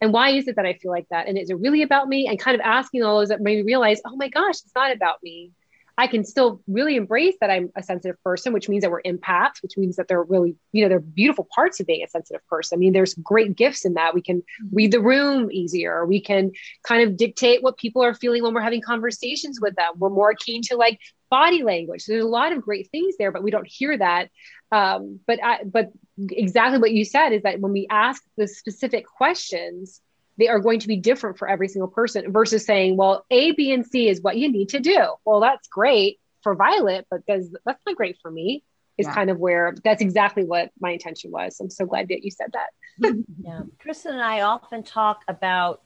And 0.00 0.12
why 0.12 0.30
is 0.30 0.46
it 0.48 0.56
that 0.56 0.66
I 0.66 0.74
feel 0.74 0.90
like 0.90 1.06
that? 1.10 1.28
And 1.28 1.36
is 1.36 1.50
it 1.50 1.58
really 1.58 1.82
about 1.82 2.08
me? 2.08 2.28
And 2.28 2.38
kind 2.38 2.54
of 2.54 2.60
asking 2.60 3.02
all 3.02 3.18
those 3.18 3.28
that 3.28 3.40
made 3.40 3.56
me 3.56 3.62
realize, 3.62 4.00
oh 4.04 4.16
my 4.16 4.28
gosh, 4.28 4.54
it's 4.54 4.74
not 4.74 4.92
about 4.92 5.22
me. 5.22 5.52
I 5.98 6.06
can 6.06 6.24
still 6.24 6.62
really 6.68 6.94
embrace 6.94 7.34
that 7.40 7.50
I'm 7.50 7.70
a 7.74 7.82
sensitive 7.82 8.22
person, 8.22 8.52
which 8.52 8.68
means 8.68 8.82
that 8.82 8.90
we're 8.90 9.02
empaths, 9.02 9.60
which 9.62 9.76
means 9.76 9.96
that 9.96 10.06
they're 10.06 10.22
really, 10.22 10.54
you 10.70 10.82
know, 10.82 10.88
they're 10.88 11.00
beautiful 11.00 11.48
parts 11.52 11.80
of 11.80 11.88
being 11.88 12.04
a 12.04 12.08
sensitive 12.08 12.46
person. 12.46 12.76
I 12.76 12.78
mean, 12.78 12.92
there's 12.92 13.14
great 13.14 13.56
gifts 13.56 13.84
in 13.84 13.94
that. 13.94 14.14
We 14.14 14.22
can 14.22 14.44
read 14.72 14.92
the 14.92 15.00
room 15.00 15.50
easier. 15.50 16.06
We 16.06 16.20
can 16.20 16.52
kind 16.84 17.02
of 17.02 17.16
dictate 17.16 17.64
what 17.64 17.78
people 17.78 18.02
are 18.04 18.14
feeling 18.14 18.44
when 18.44 18.54
we're 18.54 18.60
having 18.60 18.80
conversations 18.80 19.60
with 19.60 19.74
them. 19.74 19.94
We're 19.96 20.10
more 20.10 20.34
keen 20.34 20.62
to 20.68 20.76
like 20.76 21.00
body 21.30 21.64
language. 21.64 22.02
So 22.02 22.12
there's 22.12 22.24
a 22.24 22.28
lot 22.28 22.52
of 22.52 22.62
great 22.62 22.88
things 22.90 23.16
there, 23.18 23.32
but 23.32 23.42
we 23.42 23.50
don't 23.50 23.68
hear 23.68 23.98
that. 23.98 24.30
Um, 24.70 25.18
but 25.26 25.42
I, 25.42 25.64
but 25.64 25.90
exactly 26.30 26.78
what 26.78 26.92
you 26.92 27.04
said 27.04 27.30
is 27.30 27.42
that 27.42 27.58
when 27.58 27.72
we 27.72 27.88
ask 27.90 28.22
the 28.36 28.46
specific 28.46 29.04
questions, 29.04 30.00
they 30.38 30.48
are 30.48 30.60
going 30.60 30.80
to 30.80 30.88
be 30.88 30.96
different 30.96 31.36
for 31.36 31.48
every 31.48 31.68
single 31.68 31.88
person 31.88 32.32
versus 32.32 32.64
saying, 32.64 32.96
well, 32.96 33.24
A, 33.30 33.52
B, 33.52 33.72
and 33.72 33.84
C 33.84 34.08
is 34.08 34.22
what 34.22 34.36
you 34.36 34.50
need 34.50 34.70
to 34.70 34.80
do. 34.80 35.14
Well, 35.24 35.40
that's 35.40 35.68
great 35.68 36.20
for 36.42 36.54
Violette, 36.54 37.06
but 37.10 37.26
does 37.26 37.50
that's 37.66 37.80
not 37.84 37.96
great 37.96 38.18
for 38.22 38.30
me. 38.30 38.62
Is 38.96 39.06
yeah. 39.06 39.14
kind 39.14 39.30
of 39.30 39.38
where 39.38 39.74
that's 39.84 40.02
exactly 40.02 40.44
what 40.44 40.70
my 40.80 40.90
intention 40.90 41.30
was. 41.30 41.58
I'm 41.60 41.70
so 41.70 41.86
glad 41.86 42.08
that 42.08 42.24
you 42.24 42.30
said 42.30 42.52
that. 42.52 43.14
yeah. 43.42 43.62
Kristen 43.78 44.14
and 44.14 44.22
I 44.22 44.40
often 44.40 44.82
talk 44.82 45.22
about 45.28 45.82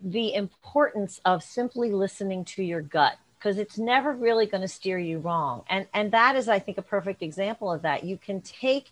the 0.00 0.34
importance 0.34 1.20
of 1.24 1.42
simply 1.42 1.90
listening 1.92 2.44
to 2.44 2.62
your 2.62 2.82
gut 2.82 3.16
because 3.38 3.56
it's 3.56 3.78
never 3.78 4.12
really 4.12 4.44
going 4.46 4.60
to 4.60 4.68
steer 4.68 4.98
you 4.98 5.18
wrong. 5.18 5.62
And 5.68 5.86
and 5.94 6.12
that 6.12 6.36
is 6.36 6.48
I 6.48 6.58
think 6.58 6.78
a 6.78 6.82
perfect 6.82 7.22
example 7.22 7.72
of 7.72 7.82
that. 7.82 8.04
You 8.04 8.18
can 8.18 8.40
take 8.40 8.90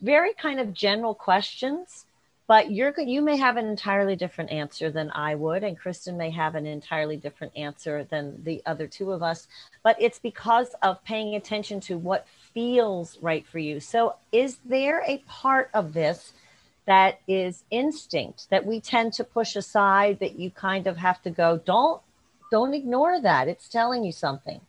very 0.00 0.32
kind 0.34 0.60
of 0.60 0.72
general 0.72 1.14
questions 1.14 2.06
but 2.48 2.72
you're 2.72 2.94
you 2.98 3.20
may 3.20 3.36
have 3.36 3.58
an 3.58 3.66
entirely 3.66 4.16
different 4.16 4.50
answer 4.50 4.90
than 4.90 5.10
I 5.10 5.34
would, 5.34 5.62
and 5.62 5.78
Kristen 5.78 6.16
may 6.16 6.30
have 6.30 6.54
an 6.54 6.66
entirely 6.66 7.18
different 7.18 7.52
answer 7.54 8.04
than 8.04 8.42
the 8.42 8.62
other 8.64 8.86
two 8.88 9.12
of 9.12 9.22
us. 9.22 9.46
But 9.84 9.96
it's 10.00 10.18
because 10.18 10.74
of 10.82 11.04
paying 11.04 11.34
attention 11.34 11.78
to 11.80 11.98
what 11.98 12.26
feels 12.54 13.18
right 13.20 13.46
for 13.46 13.58
you. 13.58 13.80
So, 13.80 14.16
is 14.32 14.56
there 14.64 15.04
a 15.06 15.18
part 15.28 15.70
of 15.74 15.92
this 15.92 16.32
that 16.86 17.20
is 17.28 17.64
instinct 17.70 18.48
that 18.48 18.64
we 18.64 18.80
tend 18.80 19.12
to 19.12 19.24
push 19.24 19.54
aside? 19.54 20.18
That 20.20 20.38
you 20.38 20.50
kind 20.50 20.86
of 20.86 20.96
have 20.96 21.20
to 21.22 21.30
go, 21.30 21.60
don't 21.66 22.00
don't 22.50 22.72
ignore 22.72 23.20
that. 23.20 23.48
It's 23.48 23.68
telling 23.68 24.04
you 24.04 24.12
something. 24.12 24.62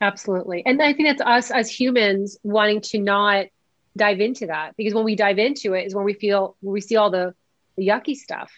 Absolutely, 0.00 0.62
and 0.64 0.80
I 0.80 0.92
think 0.92 1.08
that's 1.08 1.22
us 1.22 1.50
as 1.50 1.68
humans 1.68 2.38
wanting 2.44 2.80
to 2.92 3.00
not 3.00 3.46
dive 3.96 4.20
into 4.20 4.46
that 4.46 4.74
because 4.76 4.94
when 4.94 5.04
we 5.04 5.16
dive 5.16 5.38
into 5.38 5.74
it 5.74 5.86
is 5.86 5.94
when 5.94 6.04
we 6.04 6.14
feel 6.14 6.56
when 6.60 6.72
we 6.72 6.80
see 6.80 6.96
all 6.96 7.10
the, 7.10 7.34
the 7.76 7.88
yucky 7.88 8.14
stuff. 8.14 8.50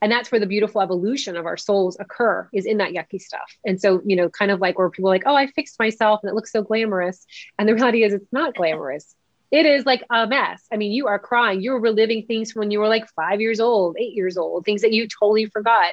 And 0.00 0.10
that's 0.10 0.32
where 0.32 0.40
the 0.40 0.46
beautiful 0.46 0.80
evolution 0.80 1.36
of 1.36 1.46
our 1.46 1.56
souls 1.56 1.96
occur 2.00 2.48
is 2.52 2.66
in 2.66 2.78
that 2.78 2.90
yucky 2.90 3.20
stuff. 3.20 3.56
And 3.64 3.80
so 3.80 4.00
you 4.04 4.16
know 4.16 4.28
kind 4.28 4.50
of 4.50 4.60
like 4.60 4.78
where 4.78 4.90
people 4.90 5.10
are 5.10 5.14
like 5.14 5.24
oh 5.26 5.36
i 5.36 5.46
fixed 5.46 5.78
myself 5.78 6.20
and 6.22 6.30
it 6.30 6.34
looks 6.34 6.52
so 6.52 6.62
glamorous. 6.62 7.24
And 7.58 7.68
the 7.68 7.74
reality 7.74 8.02
is 8.02 8.12
it's 8.12 8.32
not 8.32 8.54
glamorous. 8.56 9.14
It 9.52 9.66
is 9.66 9.84
like 9.84 10.02
a 10.10 10.26
mess. 10.26 10.64
I 10.72 10.76
mean 10.76 10.92
you 10.92 11.06
are 11.06 11.18
crying. 11.18 11.60
You're 11.60 11.78
reliving 11.78 12.26
things 12.26 12.52
from 12.52 12.60
when 12.60 12.70
you 12.70 12.80
were 12.80 12.88
like 12.88 13.08
five 13.10 13.40
years 13.40 13.60
old 13.60 13.96
eight 13.98 14.14
years 14.14 14.36
old 14.36 14.64
things 14.64 14.82
that 14.82 14.92
you 14.92 15.06
totally 15.06 15.46
forgot. 15.46 15.92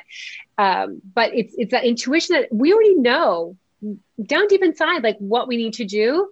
Um, 0.58 1.02
but 1.14 1.36
it's 1.36 1.54
it's 1.58 1.72
that 1.72 1.86
intuition 1.86 2.36
that 2.36 2.48
we 2.52 2.74
already 2.74 2.96
know 2.96 3.56
down 4.26 4.48
deep 4.48 4.64
inside 4.64 5.04
like 5.04 5.18
what 5.20 5.48
we 5.48 5.56
need 5.56 5.74
to 5.74 5.86
do 5.86 6.30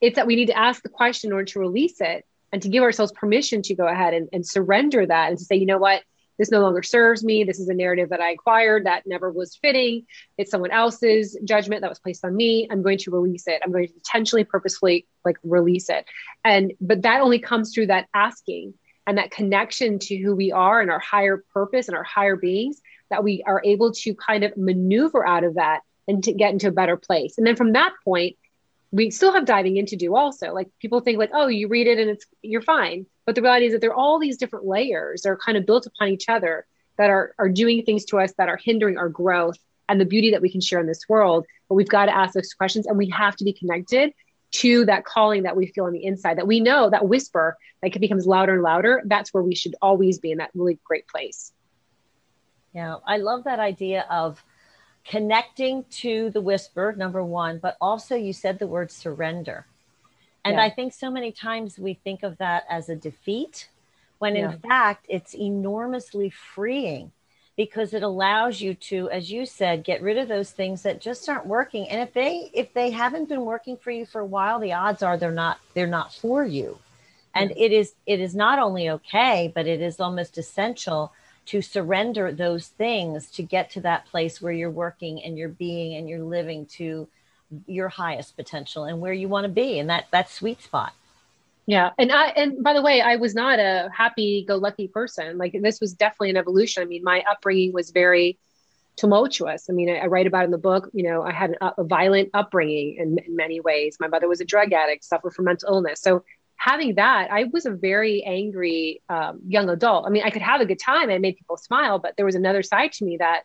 it's 0.00 0.16
that 0.16 0.26
we 0.26 0.36
need 0.36 0.46
to 0.46 0.58
ask 0.58 0.82
the 0.82 0.88
question 0.88 1.28
in 1.28 1.32
order 1.32 1.46
to 1.46 1.60
release 1.60 2.00
it 2.00 2.24
and 2.52 2.62
to 2.62 2.68
give 2.68 2.82
ourselves 2.82 3.12
permission 3.12 3.62
to 3.62 3.74
go 3.74 3.86
ahead 3.86 4.14
and, 4.14 4.28
and 4.32 4.46
surrender 4.46 5.06
that 5.06 5.28
and 5.30 5.38
to 5.38 5.44
say, 5.44 5.56
you 5.56 5.66
know 5.66 5.78
what, 5.78 6.02
this 6.38 6.50
no 6.50 6.60
longer 6.60 6.82
serves 6.82 7.22
me. 7.22 7.44
This 7.44 7.60
is 7.60 7.68
a 7.68 7.74
narrative 7.74 8.08
that 8.08 8.20
I 8.20 8.30
acquired 8.30 8.86
that 8.86 9.06
never 9.06 9.30
was 9.30 9.56
fitting. 9.56 10.06
It's 10.38 10.50
someone 10.50 10.70
else's 10.70 11.36
judgment 11.44 11.82
that 11.82 11.90
was 11.90 11.98
placed 11.98 12.24
on 12.24 12.34
me. 12.34 12.66
I'm 12.70 12.82
going 12.82 12.96
to 12.98 13.10
release 13.10 13.46
it. 13.46 13.60
I'm 13.62 13.70
going 13.70 13.88
to 13.88 13.94
intentionally, 13.94 14.44
purposefully 14.44 15.06
like 15.22 15.36
release 15.44 15.90
it. 15.90 16.06
And, 16.42 16.72
but 16.80 17.02
that 17.02 17.20
only 17.20 17.40
comes 17.40 17.74
through 17.74 17.88
that 17.88 18.08
asking 18.14 18.72
and 19.06 19.18
that 19.18 19.30
connection 19.30 19.98
to 19.98 20.16
who 20.16 20.34
we 20.34 20.50
are 20.50 20.80
and 20.80 20.90
our 20.90 20.98
higher 20.98 21.44
purpose 21.52 21.88
and 21.88 21.96
our 21.96 22.04
higher 22.04 22.36
beings 22.36 22.80
that 23.10 23.22
we 23.22 23.42
are 23.46 23.60
able 23.62 23.92
to 23.92 24.14
kind 24.14 24.42
of 24.42 24.56
maneuver 24.56 25.26
out 25.26 25.44
of 25.44 25.56
that 25.56 25.80
and 26.08 26.24
to 26.24 26.32
get 26.32 26.52
into 26.52 26.68
a 26.68 26.72
better 26.72 26.96
place. 26.96 27.36
And 27.36 27.46
then 27.46 27.56
from 27.56 27.74
that 27.74 27.92
point, 28.02 28.36
we 28.92 29.10
still 29.10 29.32
have 29.32 29.44
diving 29.44 29.76
in 29.76 29.86
to 29.86 29.96
do 29.96 30.16
also. 30.16 30.52
Like 30.52 30.68
people 30.80 31.00
think 31.00 31.18
like 31.18 31.30
oh 31.32 31.46
you 31.46 31.68
read 31.68 31.86
it 31.86 31.98
and 31.98 32.10
it's 32.10 32.26
you're 32.42 32.62
fine. 32.62 33.06
But 33.26 33.34
the 33.34 33.42
reality 33.42 33.66
is 33.66 33.72
that 33.72 33.80
there 33.80 33.90
are 33.90 33.94
all 33.94 34.18
these 34.18 34.36
different 34.36 34.66
layers 34.66 35.22
that 35.22 35.30
are 35.30 35.36
kind 35.36 35.56
of 35.56 35.66
built 35.66 35.86
upon 35.86 36.08
each 36.08 36.28
other 36.28 36.66
that 36.98 37.10
are 37.10 37.34
are 37.38 37.48
doing 37.48 37.84
things 37.84 38.04
to 38.06 38.18
us 38.18 38.32
that 38.38 38.48
are 38.48 38.58
hindering 38.62 38.98
our 38.98 39.08
growth 39.08 39.58
and 39.88 40.00
the 40.00 40.04
beauty 40.04 40.30
that 40.30 40.42
we 40.42 40.50
can 40.50 40.60
share 40.60 40.80
in 40.80 40.86
this 40.86 41.08
world. 41.08 41.46
But 41.68 41.74
we've 41.76 41.88
got 41.88 42.06
to 42.06 42.16
ask 42.16 42.34
those 42.34 42.52
questions 42.52 42.86
and 42.86 42.98
we 42.98 43.08
have 43.10 43.36
to 43.36 43.44
be 43.44 43.52
connected 43.52 44.12
to 44.52 44.84
that 44.86 45.04
calling 45.04 45.44
that 45.44 45.56
we 45.56 45.66
feel 45.66 45.84
on 45.84 45.92
the 45.92 46.04
inside 46.04 46.38
that 46.38 46.46
we 46.46 46.60
know 46.60 46.90
that 46.90 47.06
whisper 47.06 47.56
it 47.82 48.00
becomes 48.00 48.26
louder 48.26 48.54
and 48.54 48.62
louder 48.62 49.00
that's 49.06 49.32
where 49.32 49.42
we 49.42 49.54
should 49.54 49.74
always 49.80 50.18
be 50.18 50.32
in 50.32 50.38
that 50.38 50.50
really 50.54 50.78
great 50.84 51.06
place. 51.06 51.52
Yeah 52.74 52.96
i 53.06 53.18
love 53.18 53.44
that 53.44 53.60
idea 53.60 54.06
of 54.10 54.42
connecting 55.04 55.84
to 55.90 56.30
the 56.30 56.40
whisper 56.40 56.94
number 56.96 57.24
one 57.24 57.58
but 57.58 57.76
also 57.80 58.14
you 58.14 58.32
said 58.32 58.58
the 58.58 58.66
word 58.66 58.90
surrender. 58.90 59.66
And 60.44 60.56
yeah. 60.56 60.64
i 60.64 60.70
think 60.70 60.92
so 60.92 61.10
many 61.10 61.32
times 61.32 61.78
we 61.78 61.94
think 61.94 62.22
of 62.22 62.38
that 62.38 62.64
as 62.68 62.88
a 62.88 62.96
defeat 62.96 63.68
when 64.18 64.36
in 64.36 64.58
fact 64.58 65.06
it's 65.08 65.34
enormously 65.34 66.30
freeing 66.30 67.12
because 67.56 67.92
it 67.92 68.02
allows 68.02 68.60
you 68.62 68.72
to 68.74 69.10
as 69.10 69.30
you 69.30 69.44
said 69.44 69.84
get 69.84 70.00
rid 70.00 70.16
of 70.16 70.28
those 70.28 70.50
things 70.50 70.80
that 70.82 70.98
just 70.98 71.28
aren't 71.28 71.44
working. 71.44 71.86
And 71.90 72.00
if 72.00 72.14
they 72.14 72.50
if 72.54 72.72
they 72.72 72.88
haven't 72.90 73.28
been 73.28 73.44
working 73.44 73.76
for 73.76 73.90
you 73.90 74.06
for 74.06 74.22
a 74.22 74.26
while 74.26 74.58
the 74.58 74.72
odds 74.72 75.02
are 75.02 75.18
they're 75.18 75.30
not 75.30 75.58
they're 75.74 75.86
not 75.86 76.14
for 76.14 76.42
you. 76.42 76.78
And 77.34 77.52
it 77.56 77.70
is 77.70 77.92
it 78.06 78.18
is 78.18 78.34
not 78.34 78.58
only 78.58 78.88
okay 78.88 79.52
but 79.54 79.66
it 79.66 79.82
is 79.82 80.00
almost 80.00 80.38
essential 80.38 81.12
to 81.46 81.62
surrender 81.62 82.32
those 82.32 82.68
things 82.68 83.30
to 83.32 83.42
get 83.42 83.70
to 83.70 83.80
that 83.80 84.06
place 84.06 84.40
where 84.40 84.52
you're 84.52 84.70
working 84.70 85.22
and 85.22 85.36
you're 85.36 85.48
being 85.48 85.96
and 85.96 86.08
you're 86.08 86.22
living 86.22 86.66
to 86.66 87.08
your 87.66 87.88
highest 87.88 88.36
potential 88.36 88.84
and 88.84 89.00
where 89.00 89.12
you 89.12 89.28
want 89.28 89.44
to 89.44 89.50
be 89.50 89.78
and 89.78 89.90
that 89.90 90.06
that 90.12 90.30
sweet 90.30 90.62
spot 90.62 90.92
yeah. 91.70 91.90
And 91.98 92.10
I, 92.10 92.28
and 92.30 92.64
by 92.64 92.72
the 92.72 92.82
way, 92.82 93.00
I 93.00 93.14
was 93.14 93.32
not 93.32 93.60
a 93.60 93.88
happy 93.96 94.44
go 94.48 94.56
lucky 94.56 94.88
person. 94.88 95.38
Like 95.38 95.54
this 95.62 95.80
was 95.80 95.94
definitely 95.94 96.30
an 96.30 96.36
evolution. 96.36 96.82
I 96.82 96.86
mean, 96.86 97.04
my 97.04 97.22
upbringing 97.30 97.72
was 97.72 97.92
very 97.92 98.40
tumultuous. 98.96 99.70
I 99.70 99.72
mean, 99.72 99.88
I, 99.88 99.98
I 99.98 100.06
write 100.06 100.26
about 100.26 100.44
in 100.44 100.50
the 100.50 100.58
book, 100.58 100.90
you 100.92 101.04
know, 101.04 101.22
I 101.22 101.30
had 101.30 101.56
a, 101.60 101.74
a 101.78 101.84
violent 101.84 102.30
upbringing 102.34 102.96
in, 102.96 103.18
in, 103.24 103.36
many 103.36 103.60
ways. 103.60 103.98
My 104.00 104.08
mother 104.08 104.26
was 104.26 104.40
a 104.40 104.44
drug 104.44 104.72
addict, 104.72 105.04
suffered 105.04 105.32
from 105.32 105.44
mental 105.44 105.72
illness. 105.72 106.00
So 106.00 106.24
having 106.60 106.96
that, 106.96 107.28
I 107.32 107.44
was 107.44 107.64
a 107.64 107.70
very 107.70 108.22
angry 108.22 109.00
um, 109.08 109.40
young 109.48 109.70
adult. 109.70 110.06
I 110.06 110.10
mean, 110.10 110.22
I 110.24 110.30
could 110.30 110.42
have 110.42 110.60
a 110.60 110.66
good 110.66 110.78
time 110.78 111.08
and 111.08 111.22
made 111.22 111.38
people 111.38 111.56
smile, 111.56 111.98
but 111.98 112.16
there 112.16 112.26
was 112.26 112.34
another 112.34 112.62
side 112.62 112.92
to 112.92 113.04
me 113.06 113.16
that 113.16 113.44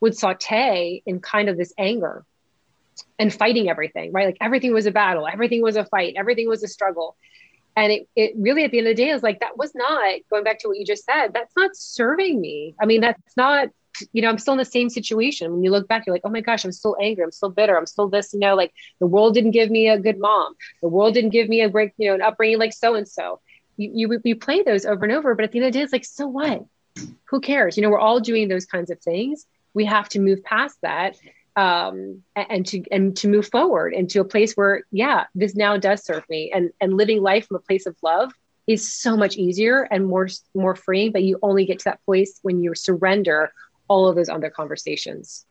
would 0.00 0.18
saute 0.18 1.00
in 1.06 1.20
kind 1.20 1.48
of 1.48 1.56
this 1.56 1.72
anger 1.78 2.24
and 3.20 3.32
fighting 3.32 3.70
everything, 3.70 4.10
right? 4.10 4.26
Like 4.26 4.38
everything 4.40 4.74
was 4.74 4.86
a 4.86 4.90
battle, 4.90 5.28
everything 5.28 5.62
was 5.62 5.76
a 5.76 5.84
fight, 5.84 6.14
everything 6.16 6.48
was 6.48 6.64
a 6.64 6.68
struggle 6.68 7.16
and 7.76 7.92
it, 7.92 8.08
it 8.16 8.32
really 8.36 8.64
at 8.64 8.70
the 8.72 8.78
end 8.78 8.88
of 8.88 8.96
the 8.96 9.02
day 9.02 9.10
is 9.10 9.22
like 9.22 9.40
that 9.40 9.56
was 9.56 9.72
not 9.74 10.14
going 10.30 10.42
back 10.42 10.58
to 10.58 10.68
what 10.68 10.78
you 10.78 10.84
just 10.84 11.04
said 11.04 11.28
that's 11.34 11.54
not 11.54 11.76
serving 11.76 12.40
me 12.40 12.74
i 12.80 12.86
mean 12.86 13.02
that's 13.02 13.36
not 13.36 13.68
you 14.12 14.22
know 14.22 14.28
i'm 14.28 14.38
still 14.38 14.54
in 14.54 14.58
the 14.58 14.64
same 14.64 14.88
situation. 14.88 15.52
When 15.52 15.62
you 15.62 15.70
look 15.70 15.88
back 15.88 16.06
you're 16.06 16.14
like 16.14 16.22
oh 16.24 16.30
my 16.30 16.40
gosh 16.40 16.64
i'm 16.64 16.72
still 16.72 16.96
angry. 17.00 17.24
I'm 17.24 17.32
still 17.32 17.50
bitter. 17.50 17.76
I'm 17.76 17.86
still 17.86 18.08
this 18.08 18.32
you 18.32 18.40
know 18.40 18.54
like 18.54 18.72
the 19.00 19.06
world 19.06 19.34
didn't 19.34 19.52
give 19.52 19.70
me 19.70 19.88
a 19.88 19.98
good 19.98 20.18
mom. 20.18 20.54
The 20.82 20.88
world 20.88 21.14
didn't 21.14 21.30
give 21.30 21.48
me 21.48 21.60
a 21.62 21.68
break 21.68 21.92
you 21.96 22.08
know 22.08 22.14
an 22.14 22.22
upbringing 22.22 22.58
like 22.58 22.72
so 22.72 22.94
and 22.94 23.08
so 23.08 23.40
you 23.76 24.20
you 24.24 24.36
play 24.36 24.62
those 24.62 24.86
over 24.86 25.04
and 25.04 25.12
over 25.12 25.34
but 25.34 25.44
at 25.44 25.52
the 25.52 25.58
end 25.58 25.66
of 25.66 25.72
the 25.72 25.78
day 25.78 25.82
it's 25.82 25.92
like 25.92 26.04
so 26.04 26.26
what? 26.26 26.64
Who 27.24 27.40
cares? 27.40 27.76
You 27.76 27.82
know 27.82 27.90
we're 27.90 27.98
all 27.98 28.20
doing 28.20 28.48
those 28.48 28.66
kinds 28.66 28.90
of 28.90 29.00
things. 29.00 29.46
We 29.74 29.84
have 29.84 30.08
to 30.10 30.20
move 30.20 30.42
past 30.42 30.78
that 30.82 31.16
um, 31.56 32.22
and 32.34 32.66
to 32.66 32.84
and 32.90 33.16
to 33.16 33.28
move 33.28 33.48
forward 33.48 33.94
into 33.94 34.20
a 34.20 34.24
place 34.24 34.54
where 34.54 34.84
yeah 34.90 35.24
this 35.34 35.54
now 35.54 35.76
does 35.76 36.04
serve 36.04 36.24
me. 36.28 36.50
And 36.54 36.70
and 36.80 36.96
living 36.96 37.22
life 37.22 37.48
from 37.48 37.56
a 37.56 37.60
place 37.60 37.86
of 37.86 37.96
love 38.02 38.32
is 38.66 38.92
so 38.92 39.16
much 39.16 39.36
easier 39.36 39.82
and 39.90 40.06
more 40.06 40.28
more 40.54 40.74
freeing 40.74 41.12
but 41.12 41.22
you 41.22 41.38
only 41.42 41.64
get 41.64 41.78
to 41.78 41.84
that 41.84 42.04
place 42.04 42.38
when 42.42 42.62
you 42.62 42.74
surrender 42.74 43.52
all 43.88 44.08
of 44.08 44.16
those 44.16 44.28
other 44.28 44.50
conversations. 44.50 45.46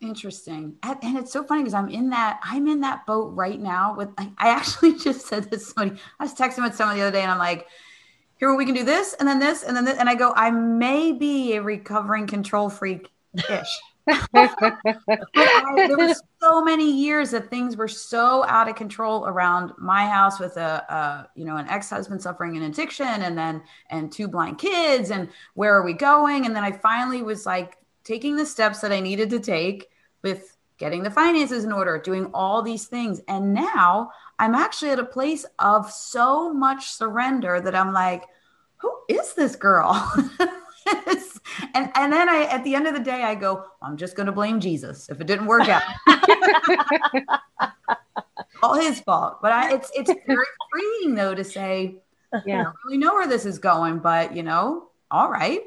Interesting. 0.00 0.74
And 0.82 1.16
it's 1.16 1.32
so 1.32 1.44
funny 1.44 1.62
because 1.62 1.74
i'm 1.74 1.88
in 1.88 2.10
that 2.10 2.40
i'm 2.42 2.66
in 2.66 2.80
that 2.80 3.06
boat 3.06 3.32
right 3.34 3.60
now 3.60 3.94
with 3.96 4.08
i, 4.18 4.30
actually 4.38 4.98
just 4.98 5.26
said 5.26 5.48
this 5.48 5.68
somebody 5.68 6.00
i 6.18 6.24
was 6.24 6.34
texting 6.34 6.64
with 6.64 6.74
someone 6.74 6.96
the 6.96 7.02
other 7.02 7.12
day 7.12 7.22
and 7.22 7.30
i'm 7.30 7.38
like 7.38 7.68
here 8.38 8.52
we 8.56 8.66
can 8.66 8.74
do 8.74 8.84
this 8.84 9.14
and 9.14 9.28
then 9.28 9.38
this 9.38 9.62
and 9.62 9.76
then 9.76 9.84
this 9.84 9.96
and 9.98 10.08
i 10.08 10.14
go 10.16 10.32
i 10.34 10.50
may 10.50 11.12
be 11.12 11.54
a 11.54 11.62
recovering 11.62 12.26
control 12.26 12.68
freak 12.68 13.08
ish 13.48 13.80
I, 14.08 15.84
there 15.86 15.96
was 15.96 16.22
so 16.40 16.62
many 16.62 16.90
years 16.90 17.30
that 17.30 17.50
things 17.50 17.76
were 17.76 17.88
so 17.88 18.44
out 18.44 18.68
of 18.68 18.74
control 18.74 19.26
around 19.26 19.72
my 19.78 20.06
house 20.08 20.40
with 20.40 20.56
a, 20.56 20.84
a, 20.88 21.28
you 21.36 21.44
know 21.44 21.56
an 21.56 21.68
ex-husband 21.68 22.20
suffering 22.20 22.56
an 22.56 22.64
addiction 22.64 23.06
and 23.06 23.36
then 23.36 23.62
and 23.90 24.10
two 24.10 24.28
blind 24.28 24.58
kids 24.58 25.10
and 25.10 25.28
where 25.54 25.74
are 25.74 25.84
we 25.84 25.92
going? 25.92 26.46
And 26.46 26.54
then 26.54 26.64
i 26.64 26.72
finally 26.72 27.22
was 27.22 27.46
like 27.46 27.76
taking 28.04 28.36
the 28.36 28.46
steps 28.46 28.80
that 28.80 28.92
i 28.92 29.00
needed 29.00 29.30
to 29.30 29.40
take 29.40 29.88
with 30.22 30.56
getting 30.78 31.02
the 31.02 31.10
finances 31.10 31.64
in 31.64 31.72
order 31.72 31.98
doing 31.98 32.26
all 32.34 32.62
these 32.62 32.86
things. 32.86 33.20
And 33.28 33.54
now 33.54 34.10
i'm 34.38 34.54
actually 34.54 34.90
at 34.90 34.98
a 34.98 35.04
place 35.04 35.46
of 35.58 35.90
so 35.90 36.52
much 36.52 36.90
surrender 36.90 37.60
that 37.60 37.74
i'm 37.74 37.92
like 37.92 38.24
who 38.76 38.92
is 39.08 39.34
this 39.34 39.54
girl 39.54 40.12
and 41.74 41.90
and 41.94 42.12
then 42.12 42.28
I 42.28 42.46
at 42.50 42.64
the 42.64 42.74
end 42.74 42.86
of 42.86 42.94
the 42.94 43.00
day 43.00 43.22
I 43.22 43.34
go, 43.34 43.64
I'm 43.80 43.96
just 43.96 44.16
going 44.16 44.26
to 44.26 44.32
blame 44.32 44.60
Jesus 44.60 45.08
if 45.08 45.20
it 45.20 45.26
didn't 45.26 45.46
work 45.46 45.68
out. 45.68 45.82
All 48.62 48.74
his 48.74 49.00
fault. 49.00 49.42
But 49.42 49.52
I, 49.52 49.74
it's 49.74 49.90
it's 49.94 50.10
very 50.26 50.46
freeing 50.70 51.14
though 51.14 51.34
to 51.34 51.44
say, 51.44 51.96
yeah, 52.44 52.60
I 52.60 52.62
don't 52.64 52.74
really 52.86 52.98
know 52.98 53.14
where 53.14 53.26
this 53.26 53.44
is 53.44 53.58
going, 53.58 53.98
but 53.98 54.36
you 54.36 54.42
know, 54.42 54.88
all 55.10 55.30
right, 55.30 55.60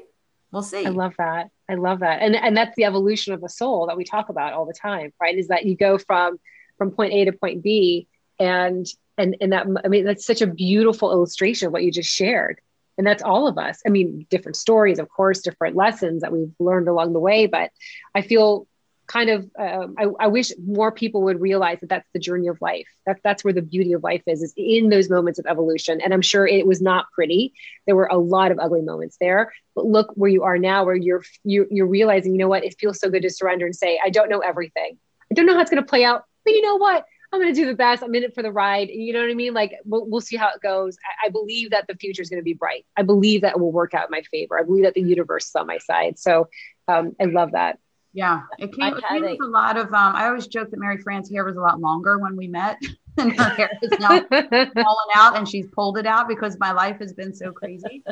we'll 0.52 0.62
see. 0.62 0.86
I 0.86 0.90
love 0.90 1.14
that. 1.18 1.50
I 1.68 1.74
love 1.74 2.00
that. 2.00 2.22
And 2.22 2.36
and 2.36 2.56
that's 2.56 2.74
the 2.76 2.84
evolution 2.84 3.34
of 3.34 3.40
the 3.40 3.48
soul 3.48 3.86
that 3.86 3.96
we 3.96 4.04
talk 4.04 4.28
about 4.28 4.52
all 4.52 4.66
the 4.66 4.74
time, 4.74 5.12
right? 5.20 5.36
Is 5.36 5.48
that 5.48 5.66
you 5.66 5.76
go 5.76 5.98
from 5.98 6.38
from 6.78 6.90
point 6.90 7.12
A 7.12 7.24
to 7.26 7.32
point 7.32 7.62
B 7.62 8.08
and 8.38 8.86
and 9.18 9.36
and 9.40 9.52
that 9.52 9.66
I 9.84 9.88
mean 9.88 10.04
that's 10.04 10.26
such 10.26 10.42
a 10.42 10.46
beautiful 10.46 11.12
illustration 11.12 11.66
of 11.66 11.72
what 11.72 11.82
you 11.82 11.90
just 11.90 12.10
shared 12.10 12.60
and 12.98 13.06
that's 13.06 13.22
all 13.22 13.46
of 13.46 13.58
us. 13.58 13.80
I 13.86 13.90
mean 13.90 14.26
different 14.30 14.56
stories 14.56 14.98
of 14.98 15.08
course 15.08 15.40
different 15.40 15.76
lessons 15.76 16.22
that 16.22 16.32
we've 16.32 16.52
learned 16.58 16.88
along 16.88 17.12
the 17.12 17.20
way 17.20 17.46
but 17.46 17.70
i 18.14 18.22
feel 18.22 18.66
kind 19.06 19.30
of 19.30 19.48
um, 19.58 19.94
I, 19.98 20.06
I, 20.18 20.26
wish 20.26 20.52
more 20.64 20.90
people 20.90 21.22
would 21.22 21.40
realize 21.40 21.78
that 21.80 21.88
that's 21.88 22.08
the 22.12 22.18
journey 22.18 22.48
of 22.48 22.60
life. 22.60 22.88
That, 23.06 23.20
that's 23.22 23.44
where 23.44 23.52
the 23.52 23.62
beauty 23.62 23.92
of 23.92 24.02
life 24.02 24.22
is 24.26 24.42
is 24.42 24.52
in 24.56 24.88
those 24.88 25.08
moments 25.08 25.38
of 25.38 25.46
evolution. 25.46 26.00
And 26.00 26.12
i'm 26.12 26.22
sure 26.22 26.46
it 26.46 26.66
was 26.66 26.82
not 26.82 27.06
pretty. 27.14 27.52
There 27.86 27.96
were 27.96 28.08
a 28.10 28.16
lot 28.16 28.50
of 28.50 28.58
ugly 28.58 28.82
moments 28.82 29.16
there 29.20 29.52
but 29.74 29.86
look 29.86 30.10
where 30.14 30.30
you 30.30 30.42
are 30.42 30.58
now 30.58 30.84
where 30.84 30.96
you're 30.96 31.22
you're, 31.44 31.66
you're 31.70 31.86
realizing 31.86 32.32
you 32.32 32.38
know 32.38 32.48
what? 32.48 32.64
It 32.64 32.76
feels 32.78 32.98
so 32.98 33.10
good 33.10 33.22
to 33.22 33.30
surrender 33.30 33.66
and 33.66 33.76
say 33.76 34.00
i 34.04 34.10
don't 34.10 34.28
know 34.28 34.40
everything. 34.40 34.98
I 35.30 35.34
don't 35.34 35.46
know 35.46 35.54
how 35.54 35.60
it's 35.60 35.70
going 35.70 35.82
to 35.82 35.88
play 35.88 36.04
out 36.04 36.24
but 36.44 36.54
you 36.54 36.62
know 36.62 36.76
what 36.76 37.04
I'm 37.36 37.42
going 37.42 37.54
to 37.54 37.60
do 37.60 37.66
the 37.66 37.74
best. 37.74 38.02
I'm 38.02 38.14
in 38.14 38.22
it 38.22 38.34
for 38.34 38.42
the 38.42 38.50
ride. 38.50 38.88
You 38.88 39.12
know 39.12 39.20
what 39.20 39.30
I 39.30 39.34
mean? 39.34 39.52
Like 39.52 39.74
we'll, 39.84 40.06
we'll 40.06 40.22
see 40.22 40.36
how 40.36 40.48
it 40.48 40.62
goes. 40.62 40.96
I, 41.04 41.26
I 41.26 41.28
believe 41.28 41.70
that 41.70 41.86
the 41.86 41.94
future 41.94 42.22
is 42.22 42.30
going 42.30 42.40
to 42.40 42.44
be 42.44 42.54
bright. 42.54 42.86
I 42.96 43.02
believe 43.02 43.42
that 43.42 43.56
it 43.56 43.60
will 43.60 43.72
work 43.72 43.92
out 43.92 44.04
in 44.04 44.10
my 44.10 44.22
favor. 44.22 44.58
I 44.58 44.62
believe 44.62 44.84
that 44.84 44.94
the 44.94 45.02
universe 45.02 45.46
is 45.46 45.54
on 45.54 45.66
my 45.66 45.76
side. 45.76 46.18
So 46.18 46.48
um, 46.88 47.14
I 47.20 47.26
love 47.26 47.52
that. 47.52 47.78
Yeah, 48.14 48.44
it 48.58 48.72
came, 48.72 48.94
it 48.96 49.04
came 49.06 49.20
with 49.20 49.42
a 49.42 49.46
lot 49.46 49.76
of. 49.76 49.88
Um, 49.88 50.16
I 50.16 50.28
always 50.28 50.46
joke 50.46 50.70
that 50.70 50.80
Mary 50.80 50.96
Fran's 50.96 51.30
hair 51.30 51.44
was 51.44 51.56
a 51.56 51.60
lot 51.60 51.80
longer 51.80 52.18
when 52.18 52.34
we 52.34 52.48
met, 52.48 52.80
and 53.18 53.38
her 53.38 53.50
hair 53.50 53.70
is 53.82 53.90
now 54.00 54.20
falling 54.30 55.10
out, 55.14 55.36
and 55.36 55.46
she's 55.46 55.66
pulled 55.66 55.98
it 55.98 56.06
out 56.06 56.26
because 56.26 56.58
my 56.58 56.72
life 56.72 56.98
has 57.00 57.12
been 57.12 57.34
so 57.34 57.52
crazy. 57.52 58.02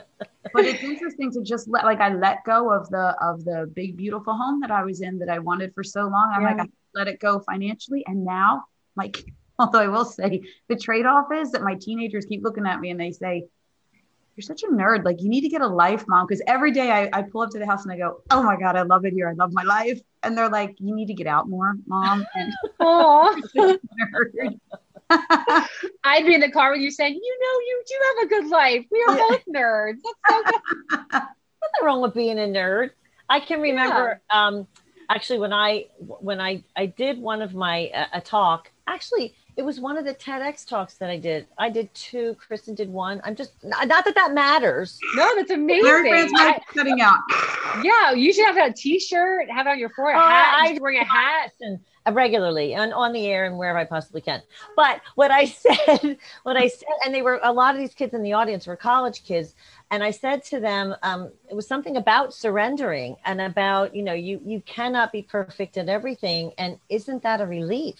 but 0.52 0.66
it's 0.66 0.82
interesting 0.82 1.30
to 1.30 1.40
just 1.40 1.68
let, 1.68 1.86
like, 1.86 2.00
I 2.00 2.12
let 2.12 2.44
go 2.44 2.70
of 2.70 2.90
the 2.90 3.16
of 3.22 3.46
the 3.46 3.72
big 3.74 3.96
beautiful 3.96 4.34
home 4.34 4.60
that 4.60 4.70
I 4.70 4.84
was 4.84 5.00
in 5.00 5.20
that 5.20 5.30
I 5.30 5.38
wanted 5.38 5.72
for 5.72 5.82
so 5.82 6.02
long. 6.02 6.34
I'm 6.34 6.42
yeah. 6.42 6.48
like, 6.48 6.60
I 6.60 6.68
let 6.94 7.08
it 7.08 7.18
go 7.18 7.40
financially, 7.40 8.04
and 8.06 8.26
now 8.26 8.64
like, 8.96 9.24
although 9.58 9.80
I 9.80 9.88
will 9.88 10.04
say 10.04 10.42
the 10.68 10.76
trade 10.76 11.06
off 11.06 11.26
is 11.32 11.52
that 11.52 11.62
my 11.62 11.74
teenagers 11.74 12.26
keep 12.26 12.42
looking 12.42 12.66
at 12.66 12.80
me 12.80 12.90
and 12.90 13.00
they 13.00 13.12
say, 13.12 13.46
You're 14.36 14.42
such 14.42 14.62
a 14.62 14.66
nerd. 14.66 15.04
Like, 15.04 15.22
you 15.22 15.28
need 15.28 15.42
to 15.42 15.48
get 15.48 15.60
a 15.60 15.66
life, 15.66 16.04
mom. 16.08 16.26
Because 16.26 16.42
every 16.46 16.72
day 16.72 16.90
I, 16.90 17.10
I 17.12 17.22
pull 17.22 17.42
up 17.42 17.50
to 17.50 17.58
the 17.58 17.66
house 17.66 17.84
and 17.84 17.92
I 17.92 17.98
go, 17.98 18.22
Oh 18.30 18.42
my 18.42 18.56
God, 18.56 18.76
I 18.76 18.82
love 18.82 19.04
it 19.04 19.12
here. 19.12 19.28
I 19.28 19.32
love 19.32 19.52
my 19.52 19.62
life. 19.62 20.00
And 20.22 20.36
they're 20.36 20.48
like, 20.48 20.74
You 20.78 20.94
need 20.94 21.06
to 21.06 21.14
get 21.14 21.26
out 21.26 21.48
more, 21.48 21.74
mom. 21.86 22.26
And 22.34 22.52
I'd 25.10 26.26
be 26.26 26.34
in 26.34 26.40
the 26.40 26.50
car 26.50 26.72
with 26.72 26.80
you 26.80 26.90
saying, 26.90 27.14
You 27.14 27.38
know, 27.40 27.60
you 27.60 27.84
do 27.86 27.94
have 28.04 28.26
a 28.26 28.28
good 28.28 28.50
life. 28.50 28.84
We 28.90 29.04
are 29.08 29.16
both 29.16 29.42
nerds. 29.54 29.98
That's 30.02 30.18
so 30.28 30.42
good. 30.42 31.10
Nothing 31.12 31.84
wrong 31.84 32.02
with 32.02 32.14
being 32.14 32.38
a 32.38 32.42
nerd. 32.42 32.90
I 33.28 33.40
can 33.40 33.60
remember 33.60 34.20
yeah. 34.32 34.46
um, 34.46 34.66
actually 35.10 35.38
when 35.38 35.52
i 35.52 35.84
when 35.96 36.40
i 36.40 36.62
i 36.76 36.86
did 36.86 37.18
one 37.18 37.42
of 37.42 37.54
my 37.54 37.88
uh, 37.94 38.06
a 38.14 38.20
talk 38.20 38.70
actually 38.86 39.34
it 39.56 39.62
was 39.62 39.78
one 39.78 39.96
of 39.96 40.04
the 40.04 40.14
TEDx 40.14 40.66
talks 40.66 40.94
that 40.94 41.10
I 41.10 41.16
did. 41.16 41.46
I 41.58 41.70
did 41.70 41.92
two. 41.94 42.34
Kristen 42.34 42.74
did 42.74 42.90
one. 42.90 43.20
I'm 43.24 43.36
just 43.36 43.52
not, 43.62 43.86
that 43.86 44.12
that 44.12 44.34
matters. 44.34 44.98
No, 45.14 45.36
that's 45.36 45.50
amazing. 45.52 45.84
Mary 45.84 46.58
cutting 46.74 47.00
out. 47.00 47.20
Yeah, 47.82 48.12
you 48.12 48.32
should 48.32 48.46
have 48.46 48.56
a 48.56 48.72
T-shirt, 48.72 49.48
have 49.50 49.66
it 49.66 49.70
on 49.70 49.78
your 49.78 49.90
forehead, 49.90 50.20
uh. 50.20 50.24
I'm 50.24 50.76
wearing 50.80 50.98
a 50.98 51.04
hat 51.04 51.52
and 51.60 51.78
regularly 52.12 52.74
and 52.74 52.92
on 52.92 53.12
the 53.12 53.26
air 53.26 53.44
and 53.44 53.56
wherever 53.56 53.78
I 53.78 53.84
possibly 53.84 54.20
can. 54.20 54.42
But 54.76 55.00
what 55.14 55.30
I 55.30 55.44
said, 55.46 56.18
what 56.42 56.56
I 56.56 56.68
said, 56.68 56.88
and 57.04 57.14
they 57.14 57.22
were 57.22 57.40
a 57.42 57.52
lot 57.52 57.74
of 57.74 57.80
these 57.80 57.94
kids 57.94 58.14
in 58.14 58.22
the 58.22 58.32
audience 58.34 58.66
were 58.66 58.76
college 58.76 59.24
kids, 59.24 59.54
and 59.90 60.02
I 60.02 60.10
said 60.10 60.44
to 60.46 60.60
them, 60.60 60.94
um, 61.02 61.30
it 61.48 61.54
was 61.54 61.66
something 61.66 61.96
about 61.96 62.34
surrendering 62.34 63.16
and 63.24 63.40
about, 63.40 63.94
you 63.94 64.02
know, 64.02 64.12
you 64.12 64.40
you 64.44 64.60
cannot 64.62 65.12
be 65.12 65.22
perfect 65.22 65.76
at 65.76 65.88
everything. 65.88 66.52
And 66.58 66.78
isn't 66.88 67.22
that 67.22 67.40
a 67.40 67.46
relief? 67.46 67.96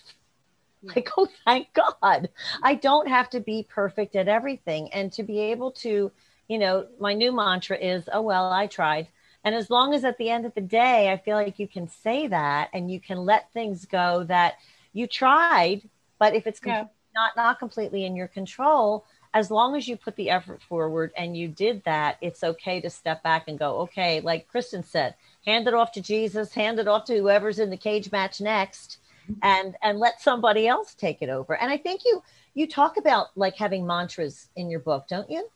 Like, 0.82 1.10
oh, 1.16 1.28
thank 1.44 1.68
God. 1.72 2.28
I 2.62 2.74
don't 2.74 3.08
have 3.08 3.30
to 3.30 3.40
be 3.40 3.66
perfect 3.68 4.16
at 4.16 4.28
everything. 4.28 4.92
And 4.92 5.12
to 5.12 5.22
be 5.22 5.38
able 5.40 5.72
to, 5.72 6.10
you 6.48 6.58
know, 6.58 6.86
my 7.00 7.14
new 7.14 7.32
mantra 7.32 7.76
is, 7.76 8.08
oh, 8.12 8.22
well, 8.22 8.52
I 8.52 8.66
tried. 8.66 9.08
And 9.44 9.54
as 9.54 9.68
long 9.70 9.94
as 9.94 10.04
at 10.04 10.16
the 10.18 10.30
end 10.30 10.46
of 10.46 10.54
the 10.54 10.60
day, 10.60 11.12
I 11.12 11.18
feel 11.18 11.36
like 11.36 11.58
you 11.58 11.68
can 11.68 11.86
say 11.88 12.26
that 12.28 12.70
and 12.72 12.90
you 12.90 12.98
can 12.98 13.18
let 13.18 13.52
things 13.52 13.84
go 13.84 14.24
that 14.24 14.54
you 14.92 15.06
tried, 15.06 15.82
but 16.18 16.34
if 16.34 16.46
it's 16.46 16.60
yeah. 16.64 16.86
not 17.14 17.36
not 17.36 17.58
completely 17.58 18.06
in 18.06 18.16
your 18.16 18.28
control, 18.28 19.04
as 19.34 19.50
long 19.50 19.76
as 19.76 19.86
you 19.86 19.96
put 19.96 20.16
the 20.16 20.30
effort 20.30 20.62
forward 20.62 21.12
and 21.16 21.36
you 21.36 21.48
did 21.48 21.82
that, 21.84 22.16
it's 22.20 22.44
okay 22.44 22.80
to 22.80 22.88
step 22.88 23.22
back 23.22 23.48
and 23.48 23.58
go, 23.58 23.80
okay, 23.80 24.20
like 24.20 24.48
Kristen 24.48 24.84
said, 24.84 25.14
hand 25.44 25.66
it 25.66 25.74
off 25.74 25.92
to 25.92 26.00
Jesus, 26.00 26.54
hand 26.54 26.78
it 26.78 26.86
off 26.88 27.04
to 27.06 27.16
whoever's 27.16 27.58
in 27.58 27.68
the 27.68 27.76
cage 27.76 28.10
match 28.12 28.40
next, 28.40 28.98
and 29.42 29.76
and 29.82 29.98
let 29.98 30.22
somebody 30.22 30.66
else 30.68 30.94
take 30.94 31.20
it 31.20 31.28
over. 31.28 31.54
And 31.56 31.70
I 31.70 31.76
think 31.76 32.02
you 32.04 32.22
you 32.54 32.66
talk 32.68 32.96
about 32.96 33.36
like 33.36 33.56
having 33.56 33.86
mantras 33.86 34.48
in 34.56 34.70
your 34.70 34.80
book, 34.80 35.06
don't 35.08 35.30
you? 35.30 35.48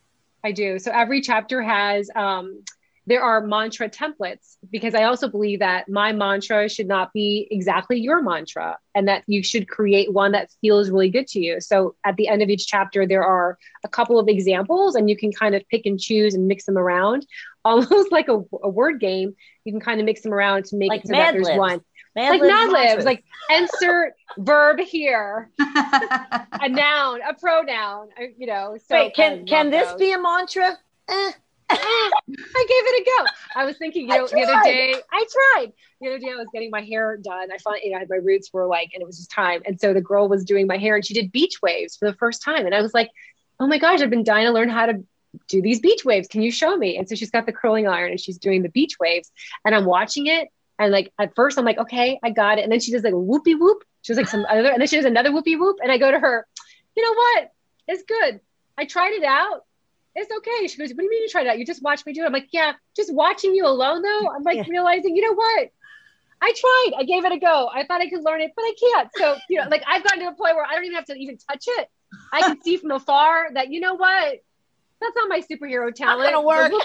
I 0.44 0.52
do. 0.52 0.78
So 0.78 0.90
every 0.92 1.20
chapter 1.20 1.62
has 1.62 2.10
um 2.14 2.64
there 3.08 3.22
are 3.22 3.40
mantra 3.40 3.88
templates 3.88 4.58
because 4.70 4.94
I 4.94 5.04
also 5.04 5.28
believe 5.28 5.60
that 5.60 5.88
my 5.88 6.12
mantra 6.12 6.68
should 6.68 6.86
not 6.86 7.10
be 7.14 7.48
exactly 7.50 7.98
your 7.98 8.20
mantra 8.20 8.76
and 8.94 9.08
that 9.08 9.24
you 9.26 9.42
should 9.42 9.66
create 9.66 10.12
one 10.12 10.32
that 10.32 10.50
feels 10.60 10.90
really 10.90 11.08
good 11.08 11.26
to 11.28 11.40
you. 11.40 11.58
So 11.62 11.96
at 12.04 12.16
the 12.16 12.28
end 12.28 12.42
of 12.42 12.50
each 12.50 12.66
chapter, 12.66 13.06
there 13.06 13.24
are 13.24 13.56
a 13.82 13.88
couple 13.88 14.18
of 14.18 14.28
examples 14.28 14.94
and 14.94 15.08
you 15.08 15.16
can 15.16 15.32
kind 15.32 15.54
of 15.54 15.66
pick 15.70 15.86
and 15.86 15.98
choose 15.98 16.34
and 16.34 16.46
mix 16.46 16.66
them 16.66 16.76
around, 16.76 17.26
almost 17.64 18.12
like 18.12 18.28
a, 18.28 18.44
a 18.62 18.68
word 18.68 19.00
game. 19.00 19.34
You 19.64 19.72
can 19.72 19.80
kind 19.80 20.00
of 20.00 20.04
mix 20.04 20.20
them 20.20 20.34
around 20.34 20.66
to 20.66 20.76
make 20.76 20.90
like 20.90 21.04
it 21.04 21.06
so 21.06 21.14
that 21.14 21.32
there's 21.32 21.46
libs. 21.46 21.58
one. 21.58 21.80
Mad 22.14 22.30
like 22.30 22.40
libs 22.42 22.52
Mad 22.52 22.70
Libs, 22.72 23.04
like 23.06 23.24
insert 23.56 24.12
verb 24.36 24.80
here, 24.80 25.50
a 25.58 26.68
noun, 26.68 27.20
a 27.22 27.32
pronoun, 27.32 28.08
uh, 28.20 28.24
you 28.36 28.46
know. 28.46 28.76
So 28.86 28.96
Wait, 28.96 29.14
can 29.14 29.46
can 29.46 29.66
love 29.66 29.72
this 29.72 29.88
those. 29.90 29.98
be 29.98 30.12
a 30.12 30.18
mantra? 30.20 30.76
Eh. 31.08 31.32
I 31.70 32.10
gave 32.68 32.84
it 32.86 33.02
a 33.02 33.04
go. 33.04 33.26
I 33.56 33.64
was 33.64 33.76
thinking, 33.76 34.08
you 34.08 34.16
know, 34.16 34.26
the 34.26 34.42
other 34.42 34.62
day, 34.64 34.94
I 35.12 35.26
tried. 35.30 35.72
The 36.00 36.08
other 36.08 36.18
day, 36.18 36.30
I 36.32 36.36
was 36.36 36.46
getting 36.52 36.70
my 36.70 36.80
hair 36.80 37.16
done. 37.16 37.52
I 37.52 37.58
found, 37.58 37.78
you 37.82 37.90
know, 37.90 37.96
I 37.96 38.00
had 38.00 38.08
my 38.08 38.16
roots 38.16 38.50
were 38.52 38.66
like, 38.66 38.90
and 38.94 39.02
it 39.02 39.06
was 39.06 39.18
just 39.18 39.30
time. 39.30 39.62
And 39.66 39.80
so 39.80 39.92
the 39.92 40.00
girl 40.00 40.28
was 40.28 40.44
doing 40.44 40.66
my 40.66 40.78
hair 40.78 40.96
and 40.96 41.04
she 41.04 41.14
did 41.14 41.32
beach 41.32 41.60
waves 41.62 41.96
for 41.96 42.10
the 42.10 42.16
first 42.16 42.42
time. 42.42 42.66
And 42.66 42.74
I 42.74 42.80
was 42.80 42.94
like, 42.94 43.10
oh 43.60 43.66
my 43.66 43.78
gosh, 43.78 44.00
I've 44.00 44.10
been 44.10 44.24
dying 44.24 44.46
to 44.46 44.52
learn 44.52 44.68
how 44.68 44.86
to 44.86 45.04
do 45.48 45.60
these 45.60 45.80
beach 45.80 46.04
waves. 46.04 46.28
Can 46.28 46.42
you 46.42 46.50
show 46.50 46.76
me? 46.76 46.96
And 46.96 47.08
so 47.08 47.14
she's 47.14 47.30
got 47.30 47.46
the 47.46 47.52
curling 47.52 47.86
iron 47.86 48.12
and 48.12 48.20
she's 48.20 48.38
doing 48.38 48.62
the 48.62 48.70
beach 48.70 48.96
waves. 48.98 49.30
And 49.64 49.74
I'm 49.74 49.84
watching 49.84 50.26
it. 50.26 50.48
And 50.78 50.92
like 50.92 51.12
at 51.18 51.34
first, 51.34 51.58
I'm 51.58 51.64
like, 51.64 51.78
okay, 51.78 52.18
I 52.22 52.30
got 52.30 52.58
it. 52.58 52.62
And 52.62 52.72
then 52.72 52.80
she 52.80 52.92
does 52.92 53.02
like 53.02 53.12
a 53.12 53.18
whoopee 53.18 53.56
whoop. 53.56 53.84
She 54.02 54.12
was 54.12 54.18
like 54.18 54.28
some 54.28 54.46
other, 54.48 54.70
and 54.70 54.80
then 54.80 54.86
she 54.86 54.96
does 54.96 55.04
another 55.04 55.32
whoopee 55.32 55.56
whoop. 55.56 55.78
And 55.82 55.90
I 55.90 55.98
go 55.98 56.10
to 56.10 56.18
her, 56.18 56.46
you 56.96 57.02
know 57.02 57.14
what? 57.14 57.52
It's 57.88 58.04
good. 58.04 58.40
I 58.78 58.84
tried 58.84 59.12
it 59.12 59.24
out 59.24 59.64
it's 60.18 60.32
okay. 60.38 60.66
She 60.68 60.76
goes, 60.78 60.90
What 60.90 60.98
do 60.98 61.04
you 61.04 61.10
mean 61.10 61.22
you 61.22 61.28
tried 61.28 61.46
it 61.46 61.50
out? 61.50 61.58
You 61.58 61.64
just 61.66 61.82
watched 61.82 62.06
me 62.06 62.12
do 62.12 62.22
it. 62.22 62.26
I'm 62.26 62.32
like, 62.32 62.48
Yeah, 62.52 62.72
just 62.96 63.12
watching 63.12 63.54
you 63.54 63.66
alone 63.66 64.02
though. 64.02 64.30
I'm 64.34 64.42
like 64.42 64.56
Yeah. 64.56 64.64
realizing, 64.68 65.16
you 65.16 65.22
know 65.22 65.34
what? 65.34 65.68
I 66.40 66.52
tried. 66.52 66.90
I 67.00 67.04
gave 67.04 67.24
it 67.24 67.32
a 67.32 67.38
go. 67.38 67.68
I 67.72 67.84
thought 67.84 68.00
I 68.00 68.08
could 68.08 68.22
learn 68.22 68.40
it, 68.40 68.52
but 68.54 68.62
I 68.62 68.74
can't. 68.80 69.08
So, 69.16 69.36
you 69.48 69.60
know, 69.60 69.68
like 69.68 69.82
I've 69.88 70.04
gotten 70.04 70.20
to 70.20 70.26
a 70.28 70.34
point 70.34 70.54
where 70.54 70.64
I 70.64 70.74
don't 70.74 70.84
even 70.84 70.94
have 70.94 71.06
to 71.06 71.14
even 71.14 71.36
touch 71.36 71.64
it. 71.66 71.88
I 72.32 72.42
can 72.42 72.62
see 72.62 72.76
from 72.76 72.92
afar 72.92 73.48
that, 73.54 73.70
you 73.72 73.80
know 73.80 73.94
what? 73.94 74.38
That's 75.00 75.16
not 75.16 75.28
my 75.28 75.40
superhero 75.40 75.92
talent. 75.94 76.20
It's 76.20 76.30
not 76.30 76.32
gonna 76.32 76.42
work. 76.46 76.72
Whoop- 76.72 76.82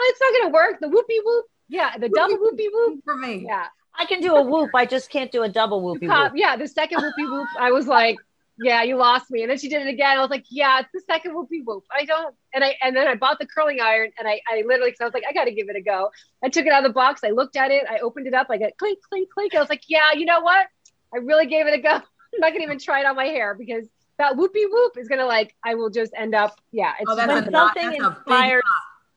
it's 0.00 0.20
not 0.20 0.32
gonna 0.40 0.52
work. 0.54 0.80
The 0.80 0.88
whoopee 0.88 1.20
whoop. 1.24 1.44
Yeah, 1.68 1.96
the 1.98 2.08
double 2.08 2.36
whoopee 2.38 2.68
whoop. 2.72 3.00
for 3.04 3.16
me. 3.16 3.44
Yeah. 3.46 3.66
I 3.98 4.04
can 4.06 4.20
do 4.20 4.34
a 4.34 4.42
whoop. 4.42 4.70
I 4.74 4.84
just 4.86 5.08
can't 5.10 5.32
do 5.32 5.42
a 5.42 5.48
double 5.48 5.82
whoopie 5.82 6.06
Cop- 6.08 6.32
whoop. 6.32 6.38
yeah, 6.40 6.56
the 6.56 6.68
second 6.68 7.02
whoopee 7.02 7.24
whoop, 7.30 7.48
I 7.58 7.70
was 7.72 7.86
like, 7.86 8.16
yeah, 8.58 8.82
you 8.82 8.96
lost 8.96 9.30
me. 9.30 9.42
And 9.42 9.50
then 9.50 9.58
she 9.58 9.68
did 9.68 9.82
it 9.82 9.88
again. 9.88 10.16
I 10.18 10.20
was 10.20 10.30
like, 10.30 10.44
yeah, 10.48 10.80
it's 10.80 10.88
the 10.92 11.02
second 11.10 11.34
whoopee 11.34 11.62
whoop. 11.64 11.84
I 11.90 12.04
don't. 12.04 12.34
And 12.54 12.64
I 12.64 12.74
and 12.82 12.96
then 12.96 13.06
I 13.06 13.14
bought 13.14 13.38
the 13.38 13.46
curling 13.46 13.80
iron 13.80 14.10
and 14.18 14.26
I 14.26 14.40
I 14.50 14.62
literally 14.66 14.90
because 14.90 15.00
I 15.00 15.04
was 15.04 15.14
like, 15.14 15.24
I 15.28 15.32
got 15.32 15.44
to 15.44 15.52
give 15.52 15.68
it 15.68 15.76
a 15.76 15.80
go. 15.82 16.10
I 16.42 16.48
took 16.48 16.66
it 16.66 16.72
out 16.72 16.84
of 16.84 16.90
the 16.90 16.94
box. 16.94 17.22
I 17.24 17.30
looked 17.30 17.56
at 17.56 17.70
it. 17.70 17.84
I 17.88 17.98
opened 17.98 18.26
it 18.26 18.34
up. 18.34 18.46
I 18.50 18.58
got 18.58 18.76
clink 18.78 18.98
clink 19.08 19.28
clink. 19.32 19.54
I 19.54 19.60
was 19.60 19.68
like, 19.68 19.82
yeah, 19.88 20.12
you 20.14 20.24
know 20.24 20.40
what? 20.40 20.66
I 21.14 21.18
really 21.18 21.46
gave 21.46 21.66
it 21.66 21.74
a 21.74 21.80
go. 21.82 21.90
I'm 22.36 22.40
not 22.40 22.52
gonna 22.52 22.64
even 22.64 22.78
try 22.78 23.00
it 23.00 23.06
on 23.06 23.16
my 23.16 23.26
hair 23.26 23.54
because 23.54 23.86
that 24.18 24.36
whoopee 24.36 24.66
whoop 24.70 24.96
is 24.98 25.08
gonna 25.08 25.26
like 25.26 25.54
I 25.64 25.74
will 25.74 25.90
just 25.90 26.12
end 26.16 26.34
up. 26.34 26.58
Yeah, 26.72 26.92
it's 26.98 27.10
Oh, 27.10 27.16
that's 27.16 27.28
When 27.28 27.48
a 27.48 27.50
something 27.50 27.92
inspires, 27.94 28.62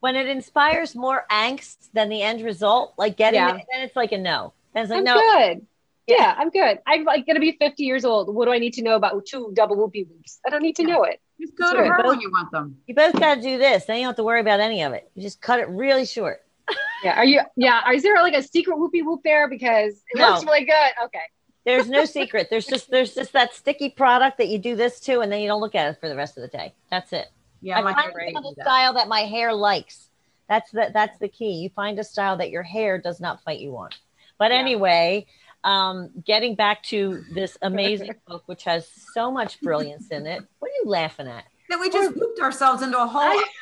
when 0.01 0.15
it 0.15 0.27
inspires 0.27 0.95
more 0.95 1.25
angst 1.31 1.89
than 1.93 2.09
the 2.09 2.21
end 2.21 2.41
result, 2.41 2.93
like 2.97 3.17
getting 3.17 3.39
Yeah. 3.39 3.55
it, 3.55 3.65
then 3.71 3.81
it's 3.81 3.95
like 3.95 4.11
a 4.11 4.17
no. 4.17 4.53
Then 4.73 4.83
it's 4.83 4.89
like 4.91 4.99
I'm 4.99 5.03
no. 5.05 5.15
good. 5.15 5.67
Yeah. 6.09 6.17
Yeah. 6.19 6.35
I'm 6.37 6.49
good. 6.49 6.79
I'm 6.87 7.03
like 7.03 7.25
gonna 7.27 7.39
be 7.39 7.53
50 7.59 7.83
years 7.83 8.05
old. 8.05 8.33
What 8.33 8.45
do 8.45 8.51
I 8.51 8.57
need 8.59 8.73
to 8.73 8.81
know 8.81 8.95
about 8.95 9.25
two 9.25 9.51
double 9.53 9.75
whoopee 9.75 10.03
whoops? 10.03 10.39
I 10.45 10.49
don't 10.49 10.61
need 10.63 10.75
to 10.77 10.83
know 10.83 11.03
it. 11.03 11.21
Just 11.39 11.55
go 11.55 11.73
to 11.73 11.85
her 11.85 11.97
Both- 11.97 12.07
when 12.07 12.21
you 12.21 12.29
want 12.31 12.51
them. 12.51 12.77
You 12.87 12.95
both 12.95 13.13
got 13.19 13.35
to 13.35 13.41
do 13.41 13.57
this. 13.57 13.85
Then 13.85 13.97
you 13.97 14.01
don't 14.03 14.09
have 14.09 14.15
to 14.17 14.23
worry 14.23 14.41
about 14.41 14.59
any 14.59 14.81
of 14.83 14.93
it. 14.93 15.09
You 15.15 15.21
just 15.23 15.39
cut 15.41 15.59
it 15.59 15.67
really 15.69 16.05
short. 16.05 16.41
Yeah. 17.01 17.15
Are 17.17 17.23
you? 17.23 17.39
Yeah. 17.55 17.89
Is 17.91 18.03
there 18.03 18.15
like 18.21 18.33
a 18.33 18.43
secret 18.43 18.77
whoopee 18.77 19.03
whoop 19.03 19.21
there? 19.23 19.47
Because 19.47 19.93
it 20.11 20.17
No. 20.17 20.31
looks 20.31 20.43
really 20.43 20.65
good. 20.65 20.91
Okay. 21.05 21.21
There's 21.65 21.87
no 21.87 22.03
secret. 22.03 22.47
There's 22.49 22.65
just 22.65 22.91
there's 22.91 23.15
just 23.15 23.31
that 23.31 23.53
sticky 23.53 23.91
product 23.91 24.37
that 24.39 24.49
you 24.49 24.57
do 24.57 24.75
this 24.75 24.99
to, 25.01 25.21
and 25.21 25.31
then 25.31 25.39
you 25.39 25.47
don't 25.47 25.61
look 25.61 25.75
at 25.75 25.89
it 25.89 25.99
for 26.01 26.09
the 26.09 26.15
rest 26.17 26.37
of 26.37 26.41
the 26.41 26.49
day. 26.49 26.73
That's 26.91 27.13
it. 27.13 27.27
Yeah, 27.61 27.77
I 27.79 27.81
my 27.83 27.93
find 27.93 28.11
hair 28.11 28.27
the 28.27 28.33
doesn't 28.33 28.57
that. 28.57 28.65
style 28.65 28.93
that 28.95 29.07
my 29.07 29.21
hair 29.21 29.53
likes. 29.53 30.09
That's 30.49 30.71
the 30.71 30.91
that's 30.93 31.17
the 31.19 31.29
key. 31.29 31.51
You 31.53 31.69
find 31.69 31.97
a 31.99 32.03
style 32.03 32.35
that 32.37 32.49
your 32.49 32.63
hair 32.63 32.97
does 32.97 33.21
not 33.21 33.41
fight 33.43 33.59
you 33.61 33.77
on. 33.77 33.91
But 34.37 34.51
Yeah. 34.51 34.57
anyway, 34.57 35.25
um, 35.63 36.09
getting 36.25 36.55
back 36.55 36.83
to 36.83 37.23
this 37.33 37.57
amazing 37.61 38.15
book, 38.27 38.43
which 38.47 38.63
has 38.63 38.87
so 39.13 39.31
much 39.31 39.59
brilliance 39.61 40.07
in 40.09 40.25
it. 40.25 40.43
What 40.59 40.69
are 40.69 40.73
you 40.83 40.89
laughing 40.89 41.27
at? 41.27 41.43
That 41.69 41.79
we 41.79 41.89
just 41.91 42.15
whooped 42.15 42.39
ourselves 42.39 42.81
into 42.81 42.97
a 42.99 43.05
whole. 43.05 43.21
I- 43.21 43.45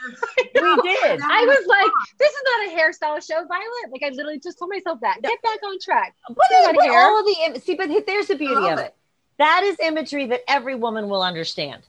We 0.55 0.81
did. 0.81 1.19
I 1.21 1.45
was 1.45 1.65
like, 1.67 1.91
this 2.19 2.31
is 2.31 2.41
not 2.45 2.67
a 2.67 2.77
hairstyle 2.77 3.25
show, 3.25 3.45
Violette. 3.45 3.91
Like 3.91 4.01
I 4.03 4.09
literally 4.09 4.39
just 4.39 4.57
told 4.57 4.69
myself 4.71 4.99
that. 5.01 5.21
Get 5.21 5.41
back 5.41 5.59
on 5.63 5.77
track. 5.79 6.15
Put, 6.27 6.37
Still 6.45 6.61
it, 6.61 6.65
got 6.65 6.75
put 6.75 6.83
hair. 6.89 6.99
all 7.01 7.19
of 7.19 7.25
the 7.53 7.59
see, 7.59 7.75
but 7.75 7.89
there's 8.07 8.27
the 8.27 8.35
beauty 8.35 8.67
of 8.67 8.79
it. 8.79 8.85
it. 8.87 8.95
That 9.37 9.61
is 9.63 9.77
imagery 9.81 10.25
that 10.27 10.41
every 10.47 10.75
woman 10.75 11.09
will 11.09 11.21
understand. 11.21 11.83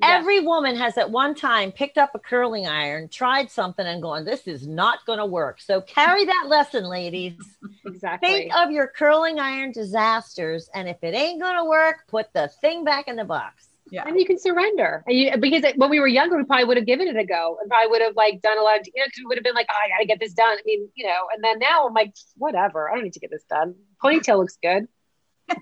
Yes. 0.00 0.20
Every 0.20 0.40
woman 0.40 0.74
has 0.76 0.98
at 0.98 1.08
one 1.10 1.34
time 1.36 1.70
picked 1.70 1.98
up 1.98 2.14
a 2.14 2.18
curling 2.18 2.66
iron, 2.66 3.08
tried 3.08 3.48
something, 3.50 3.86
and 3.86 4.02
gone, 4.02 4.24
"This 4.24 4.48
is 4.48 4.66
not 4.66 5.06
going 5.06 5.20
to 5.20 5.26
work." 5.26 5.60
So 5.60 5.80
carry 5.80 6.24
that 6.24 6.46
lesson, 6.48 6.84
ladies. 6.84 7.34
Exactly. 7.86 8.28
Think 8.28 8.56
of 8.56 8.70
your 8.70 8.86
curling 8.88 9.38
iron 9.38 9.70
disasters, 9.70 10.68
and 10.74 10.88
if 10.88 10.96
it 11.04 11.14
ain't 11.14 11.40
going 11.40 11.56
to 11.56 11.64
work, 11.64 12.06
put 12.08 12.32
the 12.32 12.48
thing 12.62 12.82
back 12.82 13.08
in 13.08 13.16
the 13.16 13.24
box. 13.24 13.68
Yeah. 13.90 14.04
and 14.06 14.18
you 14.18 14.24
can 14.26 14.38
surrender. 14.38 15.04
And 15.06 15.16
you 15.16 15.36
because 15.38 15.64
when 15.76 15.90
we 15.90 16.00
were 16.00 16.08
younger, 16.08 16.36
we 16.38 16.44
probably 16.44 16.64
would 16.64 16.78
have 16.78 16.86
given 16.86 17.06
it 17.08 17.16
a 17.16 17.24
go 17.24 17.58
and 17.60 17.70
probably 17.70 17.90
would 17.90 18.00
have 18.02 18.16
like 18.16 18.40
done 18.40 18.58
a 18.58 18.62
lot 18.62 18.80
of 18.80 18.86
you 18.86 19.00
know, 19.00 19.04
'cause 19.04 19.18
we 19.18 19.26
would 19.26 19.36
have 19.36 19.44
been 19.44 19.54
like, 19.54 19.66
oh, 19.70 19.76
I 19.76 19.88
gotta 19.90 20.06
get 20.06 20.18
this 20.18 20.32
done. 20.32 20.56
I 20.58 20.62
mean, 20.64 20.88
you 20.94 21.06
know, 21.06 21.28
and 21.34 21.44
then 21.44 21.58
now 21.58 21.86
I'm 21.86 21.92
like, 21.92 22.14
whatever, 22.36 22.90
I 22.90 22.94
don't 22.94 23.04
need 23.04 23.12
to 23.12 23.20
get 23.20 23.30
this 23.30 23.44
done. 23.44 23.74
Ponytail 24.02 24.38
looks 24.38 24.56
good. 24.62 24.88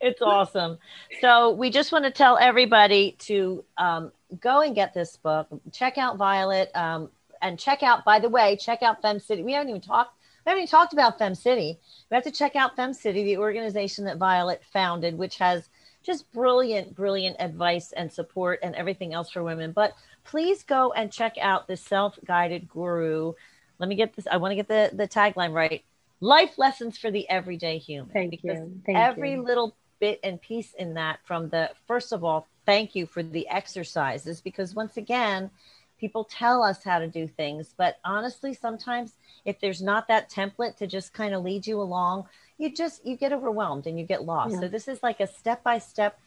It's 0.00 0.22
awesome. 0.22 0.78
So 1.20 1.52
we 1.52 1.70
just 1.70 1.90
want 1.92 2.04
to 2.04 2.10
tell 2.10 2.38
everybody 2.38 3.16
to 3.20 3.64
um, 3.76 4.12
go 4.40 4.60
and 4.60 4.74
get 4.74 4.94
this 4.94 5.16
book. 5.16 5.48
Check 5.72 5.98
out 5.98 6.16
Violette, 6.16 6.74
um, 6.76 7.10
and 7.42 7.58
check 7.58 7.82
out. 7.82 8.04
By 8.04 8.18
the 8.18 8.28
way, 8.28 8.56
check 8.56 8.82
out 8.82 9.02
Fem 9.02 9.18
City. 9.18 9.42
We 9.42 9.52
haven't 9.52 9.70
even 9.70 9.80
talked. 9.80 10.14
We 10.44 10.50
haven't 10.50 10.62
even 10.62 10.70
talked 10.70 10.92
about 10.92 11.18
Fem 11.18 11.34
City. 11.34 11.78
We 12.10 12.14
have 12.14 12.24
to 12.24 12.30
check 12.30 12.56
out 12.56 12.76
Fem 12.76 12.94
City, 12.94 13.24
the 13.24 13.36
organization 13.38 14.04
that 14.04 14.18
Violette 14.18 14.62
founded, 14.72 15.18
which 15.18 15.38
has 15.38 15.68
just 16.02 16.30
brilliant, 16.32 16.94
brilliant 16.94 17.36
advice 17.38 17.92
and 17.92 18.10
support 18.10 18.60
and 18.62 18.74
everything 18.74 19.12
else 19.12 19.30
for 19.30 19.42
women. 19.42 19.72
But 19.72 19.94
please 20.24 20.62
go 20.62 20.92
and 20.92 21.12
check 21.12 21.36
out 21.40 21.66
the 21.66 21.76
self-guided 21.76 22.68
guru. 22.68 23.34
Let 23.78 23.88
me 23.88 23.94
get 23.94 24.14
this. 24.14 24.26
I 24.30 24.38
want 24.38 24.52
to 24.52 24.56
get 24.56 24.68
the 24.68 24.96
the 24.96 25.08
tagline 25.08 25.52
right. 25.52 25.84
Life 26.20 26.58
lessons 26.58 26.98
for 26.98 27.10
the 27.10 27.28
everyday 27.28 27.78
human. 27.78 28.10
Thank 28.12 28.30
Because 28.30 28.58
you. 28.58 28.80
Thank 28.86 28.98
every 28.98 29.32
you. 29.32 29.42
little 29.42 29.76
bit 30.00 30.20
and 30.22 30.40
piece 30.40 30.74
in 30.74 30.94
that 30.94 31.18
from 31.24 31.48
the 31.48 31.70
first 31.86 32.12
of 32.12 32.24
all 32.24 32.46
thank 32.66 32.94
you 32.94 33.06
for 33.06 33.22
the 33.22 33.48
exercises 33.48 34.40
because 34.40 34.74
once 34.74 34.96
again 34.96 35.50
people 35.98 36.24
tell 36.24 36.62
us 36.62 36.84
how 36.84 36.98
to 36.98 37.08
do 37.08 37.26
things 37.26 37.74
but 37.76 37.98
honestly 38.04 38.54
sometimes 38.54 39.12
if 39.44 39.58
there's 39.60 39.82
not 39.82 40.06
that 40.08 40.30
template 40.30 40.76
to 40.76 40.86
just 40.86 41.12
kind 41.12 41.34
of 41.34 41.42
lead 41.44 41.66
you 41.66 41.80
along 41.80 42.24
you 42.58 42.72
just 42.72 43.04
you 43.06 43.16
get 43.16 43.32
overwhelmed 43.32 43.86
and 43.86 43.98
you 43.98 44.04
get 44.06 44.24
lost 44.24 44.54
Yeah. 44.54 44.60
so 44.60 44.68
this 44.68 44.88
is 44.88 45.02
like 45.02 45.20
a 45.20 45.26
step 45.26 45.62
by 45.62 45.78
step 45.78 46.18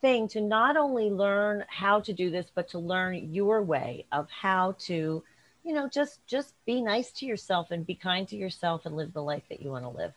thing 0.00 0.28
to 0.28 0.40
not 0.40 0.76
only 0.76 1.10
learn 1.10 1.64
how 1.68 2.00
to 2.00 2.12
do 2.12 2.30
this 2.30 2.46
but 2.54 2.68
to 2.68 2.78
learn 2.78 3.32
your 3.32 3.62
way 3.62 4.04
of 4.12 4.28
how 4.30 4.76
to 4.80 5.22
you 5.64 5.72
know 5.72 5.88
just 5.88 6.24
just 6.26 6.52
be 6.66 6.80
nice 6.82 7.10
to 7.12 7.26
yourself 7.26 7.70
and 7.70 7.86
be 7.86 7.94
kind 7.94 8.28
to 8.28 8.36
yourself 8.36 8.84
and 8.86 8.96
live 8.96 9.12
the 9.12 9.22
life 9.22 9.42
that 9.48 9.62
you 9.62 9.70
want 9.70 9.84
to 9.84 9.88
live 9.88 10.12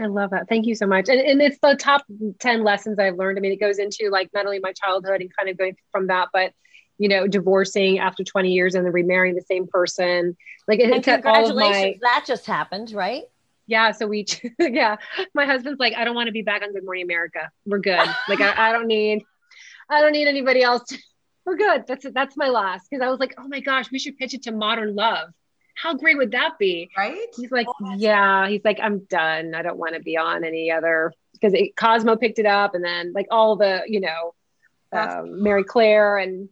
I 0.00 0.06
love 0.06 0.30
that. 0.30 0.48
Thank 0.48 0.66
you 0.66 0.74
so 0.74 0.86
much. 0.86 1.08
And, 1.08 1.20
and 1.20 1.42
it's 1.42 1.58
the 1.62 1.76
top 1.76 2.02
10 2.40 2.64
lessons 2.64 2.98
I've 2.98 3.16
learned. 3.16 3.38
I 3.38 3.40
mean, 3.40 3.52
it 3.52 3.60
goes 3.60 3.78
into 3.78 4.08
like 4.10 4.30
not 4.32 4.46
only 4.46 4.58
my 4.60 4.72
childhood 4.72 5.20
and 5.20 5.30
kind 5.36 5.48
of 5.48 5.58
going 5.58 5.76
from 5.92 6.06
that, 6.06 6.28
but 6.32 6.52
you 6.98 7.08
know, 7.08 7.26
divorcing 7.26 7.98
after 7.98 8.22
20 8.22 8.52
years 8.52 8.74
and 8.74 8.84
then 8.84 8.92
remarrying 8.92 9.34
the 9.34 9.42
same 9.42 9.66
person. 9.66 10.36
Like 10.68 10.80
it, 10.80 10.84
and 10.84 10.94
it's 10.96 11.08
all 11.08 11.14
congratulations 11.14 11.98
my 12.02 12.10
that 12.12 12.24
just 12.26 12.44
happened 12.46 12.92
right 12.92 13.24
Yeah. 13.66 13.92
So 13.92 14.06
we, 14.06 14.26
yeah, 14.58 14.96
my 15.34 15.46
husband's 15.46 15.80
like, 15.80 15.94
I 15.94 16.04
don't 16.04 16.14
want 16.14 16.26
to 16.26 16.32
be 16.32 16.42
back 16.42 16.62
on 16.62 16.72
Good 16.72 16.84
Morning 16.84 17.04
America. 17.04 17.50
We're 17.64 17.78
good. 17.78 18.06
Like, 18.28 18.40
I, 18.40 18.68
I 18.68 18.72
don't 18.72 18.86
need, 18.86 19.22
I 19.88 20.00
don't 20.00 20.12
need 20.12 20.28
anybody 20.28 20.62
else. 20.62 20.84
To, 20.88 20.98
we're 21.46 21.56
good. 21.56 21.86
That's 21.86 22.06
that's 22.12 22.36
my 22.36 22.48
last. 22.48 22.88
Cause 22.92 23.00
I 23.02 23.08
was 23.08 23.18
like, 23.18 23.34
oh 23.38 23.48
my 23.48 23.60
gosh, 23.60 23.90
we 23.90 23.98
should 23.98 24.18
pitch 24.18 24.34
it 24.34 24.42
to 24.44 24.52
Modern 24.52 24.94
Love. 24.94 25.30
How 25.74 25.94
great 25.94 26.18
would 26.18 26.32
that 26.32 26.58
be? 26.58 26.90
Right. 26.96 27.26
He's 27.36 27.50
like, 27.50 27.66
yeah. 27.96 28.48
He's 28.48 28.64
like, 28.64 28.78
I'm 28.82 29.00
done. 29.04 29.54
I 29.54 29.62
don't 29.62 29.78
want 29.78 29.94
to 29.94 30.00
be 30.00 30.16
on 30.16 30.44
any 30.44 30.70
other 30.70 31.12
because 31.32 31.54
Cosmo 31.76 32.16
picked 32.16 32.38
it 32.38 32.46
up, 32.46 32.74
and 32.74 32.84
then 32.84 33.12
like 33.14 33.26
all 33.30 33.56
the, 33.56 33.82
you 33.86 34.00
know, 34.00 34.34
um, 34.92 35.42
Marie 35.42 35.64
Claire 35.64 36.18
and 36.18 36.48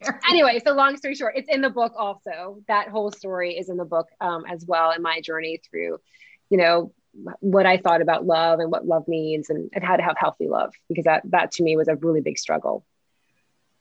anyway, 0.28 0.60
so 0.64 0.72
long 0.72 0.96
story 0.96 1.14
short, 1.14 1.34
it's 1.36 1.48
in 1.48 1.60
the 1.60 1.70
book 1.70 1.92
also. 1.96 2.62
That 2.68 2.88
whole 2.88 3.10
story 3.10 3.56
is 3.56 3.68
in 3.68 3.76
the 3.76 3.84
book 3.84 4.08
um, 4.20 4.44
as 4.46 4.64
well 4.66 4.90
in 4.90 5.02
my 5.02 5.20
journey 5.20 5.60
through, 5.68 5.98
you 6.50 6.58
know, 6.58 6.92
what 7.40 7.64
I 7.64 7.78
thought 7.78 8.02
about 8.02 8.26
love 8.26 8.60
and 8.60 8.70
what 8.70 8.86
love 8.86 9.08
means 9.08 9.48
and, 9.48 9.70
and 9.72 9.82
how 9.82 9.96
to 9.96 10.02
have 10.02 10.16
healthy 10.18 10.48
love 10.48 10.74
because 10.88 11.04
that 11.04 11.22
that 11.30 11.52
to 11.52 11.62
me 11.62 11.76
was 11.76 11.88
a 11.88 11.96
really 11.96 12.20
big 12.20 12.38
struggle. 12.38 12.84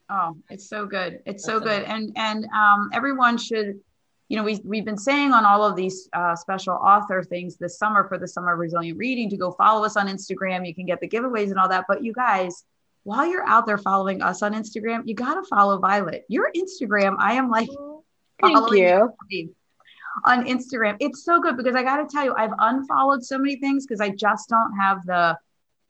Oh, 0.10 0.38
it's 0.50 0.70
so 0.70 0.86
good. 0.86 1.20
It's 1.26 1.44
so 1.44 1.60
good. 1.60 1.84
And 1.84 2.14
and 2.16 2.46
um, 2.56 2.92
everyone 2.94 3.38
should, 3.38 3.80
you 4.28 4.38
know, 4.38 4.44
we 4.44 4.60
we've 4.64 4.86
been 4.86 4.98
saying 4.98 5.34
on 5.34 5.46
all 5.46 5.64
of 5.64 5.76
these 5.76 6.10
uh, 6.14 6.36
special 6.36 6.74
author 6.74 7.24
things 7.24 7.58
this 7.58 7.78
summer 7.78 8.08
for 8.08 8.18
the 8.18 8.28
summer 8.28 8.54
of 8.54 8.60
resilient 8.60 8.98
reading 8.98 9.30
to 9.30 9.38
go 9.38 9.52
follow 9.52 9.86
us 9.86 9.96
on 9.96 10.08
Instagram. 10.08 10.68
You 10.68 10.74
can 10.74 10.86
get 10.86 11.00
the 11.00 11.08
giveaways 11.08 11.50
and 11.52 11.60
all 11.60 11.70
that. 11.70 11.86
But 11.88 12.04
you 12.04 12.12
guys, 12.12 12.64
while 13.04 13.28
you're 13.28 13.46
out 13.46 13.68
there 13.68 13.78
following 13.78 14.24
us 14.24 14.42
on 14.42 14.54
Instagram, 14.54 15.04
you 15.06 15.14
got 15.14 15.36
to 15.36 15.44
follow 15.44 15.78
Violette. 15.78 16.24
Your 16.28 16.52
Instagram, 16.56 17.18
I 17.20 17.34
am 17.34 17.50
like, 17.50 17.70
thank 18.42 18.72
you. 18.72 19.14
On 20.26 20.46
Instagram, 20.46 20.96
it's 21.00 21.24
so 21.24 21.40
good 21.40 21.58
because 21.58 21.76
I 21.76 21.84
got 21.84 21.98
to 21.98 22.08
tell 22.12 22.24
you, 22.24 22.34
I've 22.36 22.54
unfollowed 22.58 23.24
so 23.24 23.38
many 23.38 23.58
things 23.58 23.86
because 23.86 24.02
I 24.02 24.10
just 24.10 24.50
don't 24.50 24.76
have 24.80 25.06
the 25.06 25.38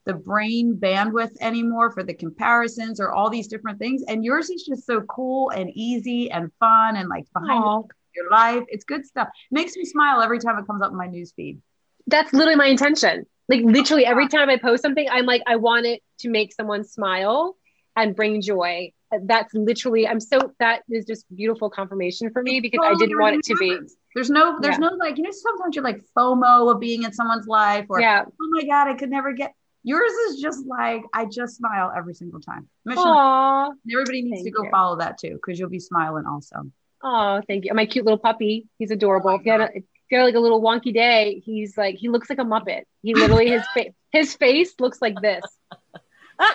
the 0.05 0.13
brain 0.13 0.77
bandwidth 0.79 1.31
anymore 1.41 1.91
for 1.91 2.03
the 2.03 2.13
comparisons 2.13 2.99
or 2.99 3.11
all 3.11 3.29
these 3.29 3.47
different 3.47 3.79
things. 3.79 4.03
And 4.07 4.23
yours 4.23 4.49
is 4.49 4.63
just 4.63 4.85
so 4.85 5.01
cool 5.01 5.49
and 5.49 5.69
easy 5.73 6.29
and 6.29 6.51
fun 6.59 6.95
and 6.95 7.09
like 7.09 7.25
behind 7.33 7.85
your 8.15 8.29
life. 8.29 8.63
It's 8.69 8.83
good 8.83 9.05
stuff. 9.05 9.27
It 9.27 9.53
makes 9.53 9.75
me 9.75 9.85
smile 9.85 10.21
every 10.21 10.39
time 10.39 10.57
it 10.57 10.65
comes 10.65 10.81
up 10.81 10.91
in 10.91 10.97
my 10.97 11.07
news 11.07 11.33
feed. 11.35 11.61
That's 12.07 12.33
literally 12.33 12.55
my 12.55 12.67
intention. 12.67 13.25
Like 13.49 13.61
oh, 13.63 13.67
literally 13.67 14.05
every 14.05 14.27
time 14.27 14.49
I 14.49 14.57
post 14.57 14.81
something, 14.81 15.07
I'm 15.09 15.25
like, 15.25 15.41
I 15.47 15.55
want 15.57 15.85
it 15.85 16.01
to 16.19 16.29
make 16.29 16.53
someone 16.53 16.83
smile 16.83 17.55
and 17.95 18.15
bring 18.15 18.41
joy. 18.41 18.91
That's 19.23 19.53
literally, 19.53 20.07
I'm 20.07 20.19
so, 20.19 20.53
that 20.59 20.83
is 20.89 21.05
just 21.05 21.25
beautiful 21.33 21.69
confirmation 21.69 22.31
for 22.31 22.41
me 22.41 22.59
because 22.59 22.81
I 22.83 22.95
didn't 22.95 23.19
want 23.19 23.35
it 23.35 23.43
to 23.45 23.55
be. 23.55 23.77
There's 24.13 24.29
no, 24.29 24.57
there's 24.59 24.75
yeah. 24.75 24.89
no 24.89 24.95
like, 24.95 25.17
you 25.17 25.23
know, 25.23 25.31
sometimes 25.31 25.75
you're 25.75 25.83
like 25.83 26.01
FOMO 26.17 26.73
of 26.73 26.79
being 26.79 27.03
in 27.03 27.13
someone's 27.13 27.47
life 27.47 27.85
or, 27.89 28.01
yeah. 28.01 28.23
oh 28.25 28.49
my 28.51 28.63
God, 28.65 28.87
I 28.87 28.95
could 28.95 29.09
never 29.09 29.31
get, 29.33 29.53
Yours 29.87 30.11
is 30.11 30.41
just 30.41 30.65
like 30.65 31.03
I 31.13 31.25
just 31.25 31.57
smile 31.57 31.93
every 31.95 32.15
single 32.15 32.39
time. 32.39 32.67
Mission. 32.85 33.03
Aww, 33.03 33.71
everybody 33.93 34.23
needs 34.23 34.43
to 34.43 34.49
go 34.49 34.63
you. 34.63 34.71
follow 34.71 34.97
that 34.97 35.19
too 35.19 35.35
because 35.35 35.59
you'll 35.59 35.69
be 35.69 35.79
smiling 35.79 36.25
also. 36.25 36.71
Oh, 37.03 37.41
thank 37.47 37.65
you. 37.65 37.73
My 37.73 37.85
cute 37.85 38.05
little 38.05 38.17
puppy. 38.17 38.67
He's 38.77 38.91
adorable. 38.91 39.31
Oh 39.31 39.35
if, 39.35 39.45
you 39.45 39.51
had 39.51 39.61
a, 39.61 39.69
if 39.75 39.83
you 40.09 40.17
had 40.17 40.23
like 40.23 40.35
a 40.35 40.39
little 40.39 40.61
wonky 40.61 40.93
day, 40.93 41.41
he's 41.45 41.77
like 41.77 41.95
he 41.95 42.09
looks 42.09 42.29
like 42.29 42.39
a 42.39 42.43
muppet. 42.43 42.83
He 43.01 43.13
literally 43.13 43.49
his 43.49 43.63
face 43.73 43.93
his 44.11 44.35
face 44.35 44.73
looks 44.79 45.01
like 45.01 45.19
this. 45.21 45.43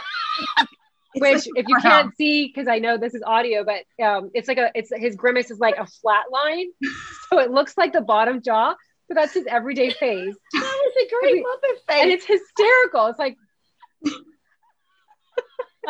Which, 1.17 1.49
if 1.57 1.67
you 1.67 1.77
can't 1.83 2.17
see, 2.17 2.47
because 2.47 2.69
I 2.69 2.79
know 2.79 2.97
this 2.97 3.15
is 3.15 3.23
audio, 3.27 3.65
but 3.65 3.83
um, 4.05 4.31
it's 4.33 4.47
like 4.47 4.59
a 4.59 4.71
it's 4.77 4.93
his 4.95 5.17
grimace 5.17 5.51
is 5.51 5.59
like 5.59 5.77
a 5.77 5.85
flat 5.85 6.27
line, 6.31 6.67
so 7.29 7.41
it 7.41 7.51
looks 7.51 7.77
like 7.77 7.93
the 7.93 8.01
bottom 8.01 8.41
jaw. 8.43 8.75
So 9.09 9.15
that's 9.15 9.35
his 9.35 9.47
everyday 9.47 9.91
face. 9.91 10.37
That 10.53 10.61
was 10.85 10.95
a 11.05 11.09
great 11.21 11.45
Muppet 11.45 11.75
face. 11.89 12.03
And 12.03 12.11
it's 12.13 12.25
hysterical. 12.25 13.07
It's 13.07 13.19
like 13.19 13.37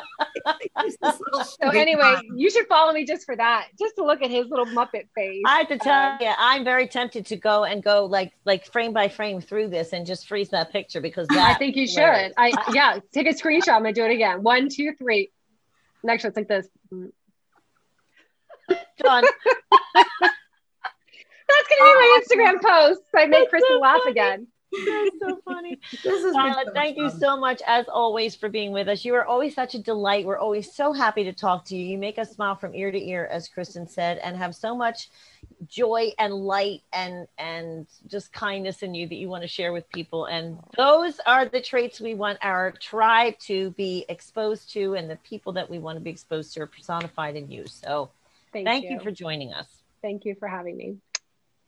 so 1.60 1.68
anyway, 1.70 2.16
you 2.34 2.50
should 2.50 2.66
follow 2.66 2.92
me 2.92 3.04
just 3.04 3.24
for 3.24 3.36
that, 3.36 3.68
just 3.78 3.96
to 3.96 4.04
look 4.04 4.22
at 4.22 4.30
his 4.30 4.46
little 4.48 4.66
Muppet 4.66 5.08
face. 5.14 5.42
I 5.46 5.58
have 5.58 5.68
to 5.68 5.78
tell 5.78 6.12
um, 6.12 6.18
you, 6.20 6.32
I'm 6.36 6.64
very 6.64 6.86
tempted 6.86 7.26
to 7.26 7.36
go 7.36 7.64
and 7.64 7.82
go 7.82 8.06
like 8.06 8.32
like 8.44 8.66
frame 8.66 8.92
by 8.92 9.08
frame 9.08 9.40
through 9.40 9.68
this 9.68 9.92
and 9.92 10.06
just 10.06 10.28
freeze 10.28 10.50
that 10.50 10.72
picture 10.72 11.00
because 11.00 11.26
that 11.28 11.38
I 11.38 11.54
think 11.54 11.76
you 11.76 11.86
should. 11.86 12.32
I 12.36 12.52
yeah, 12.72 12.98
take 13.12 13.26
a 13.26 13.30
screenshot. 13.30 13.74
I'm 13.74 13.82
gonna 13.82 13.92
do 13.92 14.04
it 14.04 14.12
again. 14.12 14.42
One, 14.42 14.68
two, 14.68 14.94
three. 14.94 15.30
Next, 16.02 16.24
it's 16.24 16.36
like 16.36 16.48
this. 16.48 16.66
Done. 16.90 17.12
That's 21.50 21.68
gonna 21.68 21.80
be 21.80 21.80
my 21.80 22.20
Instagram 22.22 22.62
post. 22.62 23.02
I 23.14 23.26
make 23.26 23.50
Kristen 23.50 23.76
so 23.76 23.80
laugh 23.80 24.06
again. 24.06 24.46
That's 24.72 25.18
so 25.20 25.40
funny. 25.44 25.80
this 26.04 26.24
is 26.24 26.34
Violette, 26.34 26.66
so 26.66 26.72
thank 26.72 26.96
fun. 26.96 27.04
you 27.04 27.10
so 27.10 27.36
much, 27.36 27.60
as 27.66 27.86
always, 27.88 28.34
for 28.36 28.48
being 28.48 28.72
with 28.72 28.88
us. 28.88 29.04
You 29.04 29.14
are 29.14 29.24
always 29.24 29.54
such 29.54 29.74
a 29.74 29.78
delight. 29.78 30.24
We're 30.24 30.38
always 30.38 30.72
so 30.72 30.92
happy 30.92 31.24
to 31.24 31.32
talk 31.32 31.64
to 31.66 31.76
you. 31.76 31.84
You 31.84 31.98
make 31.98 32.18
us 32.18 32.32
smile 32.32 32.54
from 32.54 32.74
ear 32.74 32.90
to 32.90 32.98
ear, 32.98 33.28
as 33.30 33.48
Kristen 33.48 33.86
said, 33.88 34.18
and 34.18 34.36
have 34.36 34.54
so 34.54 34.76
much 34.76 35.08
joy 35.66 36.12
and 36.18 36.32
light 36.34 36.82
and 36.92 37.26
and 37.38 37.86
just 38.06 38.32
kindness 38.32 38.82
in 38.82 38.94
you 38.94 39.06
that 39.08 39.16
you 39.16 39.28
want 39.28 39.42
to 39.42 39.48
share 39.48 39.72
with 39.72 39.88
people. 39.90 40.26
And 40.26 40.58
those 40.76 41.20
are 41.26 41.46
the 41.46 41.60
traits 41.60 42.00
we 42.00 42.14
want 42.14 42.38
our 42.42 42.72
tribe 42.72 43.38
to 43.40 43.70
be 43.72 44.04
exposed 44.08 44.72
to, 44.72 44.94
and 44.94 45.10
the 45.10 45.16
people 45.16 45.52
that 45.54 45.68
we 45.68 45.78
want 45.78 45.96
to 45.96 46.00
be 46.00 46.10
exposed 46.10 46.54
to 46.54 46.60
are 46.62 46.66
personified 46.66 47.36
in 47.36 47.50
you. 47.50 47.66
So, 47.66 48.10
thank, 48.52 48.66
thank 48.66 48.84
you. 48.84 48.92
you 48.92 49.00
for 49.00 49.10
joining 49.10 49.52
us. 49.52 49.66
Thank 50.02 50.24
you 50.24 50.34
for 50.38 50.48
having 50.48 50.76
me. 50.76 50.96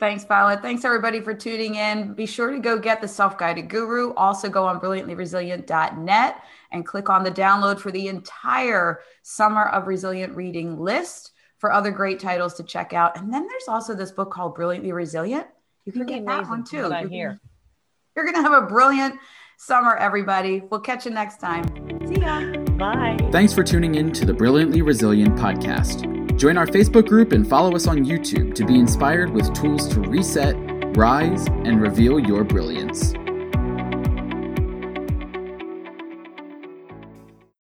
Thanks, 0.02 0.24
Violette. 0.24 0.62
Thanks, 0.62 0.84
everybody, 0.84 1.20
for 1.20 1.32
tuning 1.32 1.76
in. 1.76 2.12
Be 2.14 2.26
sure 2.26 2.50
to 2.50 2.58
go 2.58 2.76
get 2.76 3.00
the 3.00 3.06
Self 3.06 3.38
Guided 3.38 3.68
Guru. 3.68 4.12
Also, 4.14 4.48
go 4.48 4.66
on 4.66 4.80
brilliantlyresilient.net 4.80 6.42
and 6.72 6.84
click 6.84 7.08
on 7.08 7.22
the 7.22 7.30
download 7.30 7.78
for 7.78 7.92
the 7.92 8.08
entire 8.08 9.02
Summer 9.22 9.66
of 9.66 9.86
Resilient 9.86 10.34
reading 10.34 10.76
list 10.76 11.30
for 11.58 11.72
other 11.72 11.92
great 11.92 12.18
titles 12.18 12.54
to 12.54 12.64
check 12.64 12.92
out. 12.92 13.16
And 13.16 13.32
then 13.32 13.46
there's 13.46 13.68
also 13.68 13.94
this 13.94 14.10
book 14.10 14.32
called 14.32 14.56
Brilliantly 14.56 14.90
Resilient. 14.90 15.46
You 15.84 15.92
can 15.92 16.04
get 16.04 16.26
that 16.26 16.48
one 16.48 16.64
too. 16.64 16.78
You're, 16.78 17.08
here. 17.08 17.40
You're 18.16 18.24
going 18.24 18.34
to 18.34 18.42
have 18.42 18.60
a 18.60 18.66
brilliant 18.66 19.20
summer, 19.56 19.94
everybody. 19.94 20.62
We'll 20.68 20.80
catch 20.80 21.06
you 21.06 21.12
next 21.12 21.38
time. 21.38 21.64
See 22.08 22.20
ya. 22.20 22.61
Bye. 22.82 23.16
Thanks 23.30 23.52
for 23.52 23.62
tuning 23.62 23.94
in 23.94 24.10
to 24.10 24.24
the 24.24 24.34
Brilliantly 24.34 24.82
Resilient 24.82 25.36
podcast. 25.36 26.36
Join 26.36 26.58
our 26.58 26.66
Facebook 26.66 27.06
group 27.06 27.30
and 27.30 27.48
follow 27.48 27.76
us 27.76 27.86
on 27.86 28.04
YouTube 28.04 28.56
to 28.56 28.64
be 28.64 28.76
inspired 28.76 29.30
with 29.30 29.54
tools 29.54 29.86
to 29.94 30.00
reset, 30.00 30.56
rise, 30.96 31.46
and 31.46 31.80
reveal 31.80 32.18
your 32.18 32.42
brilliance. 32.42 33.14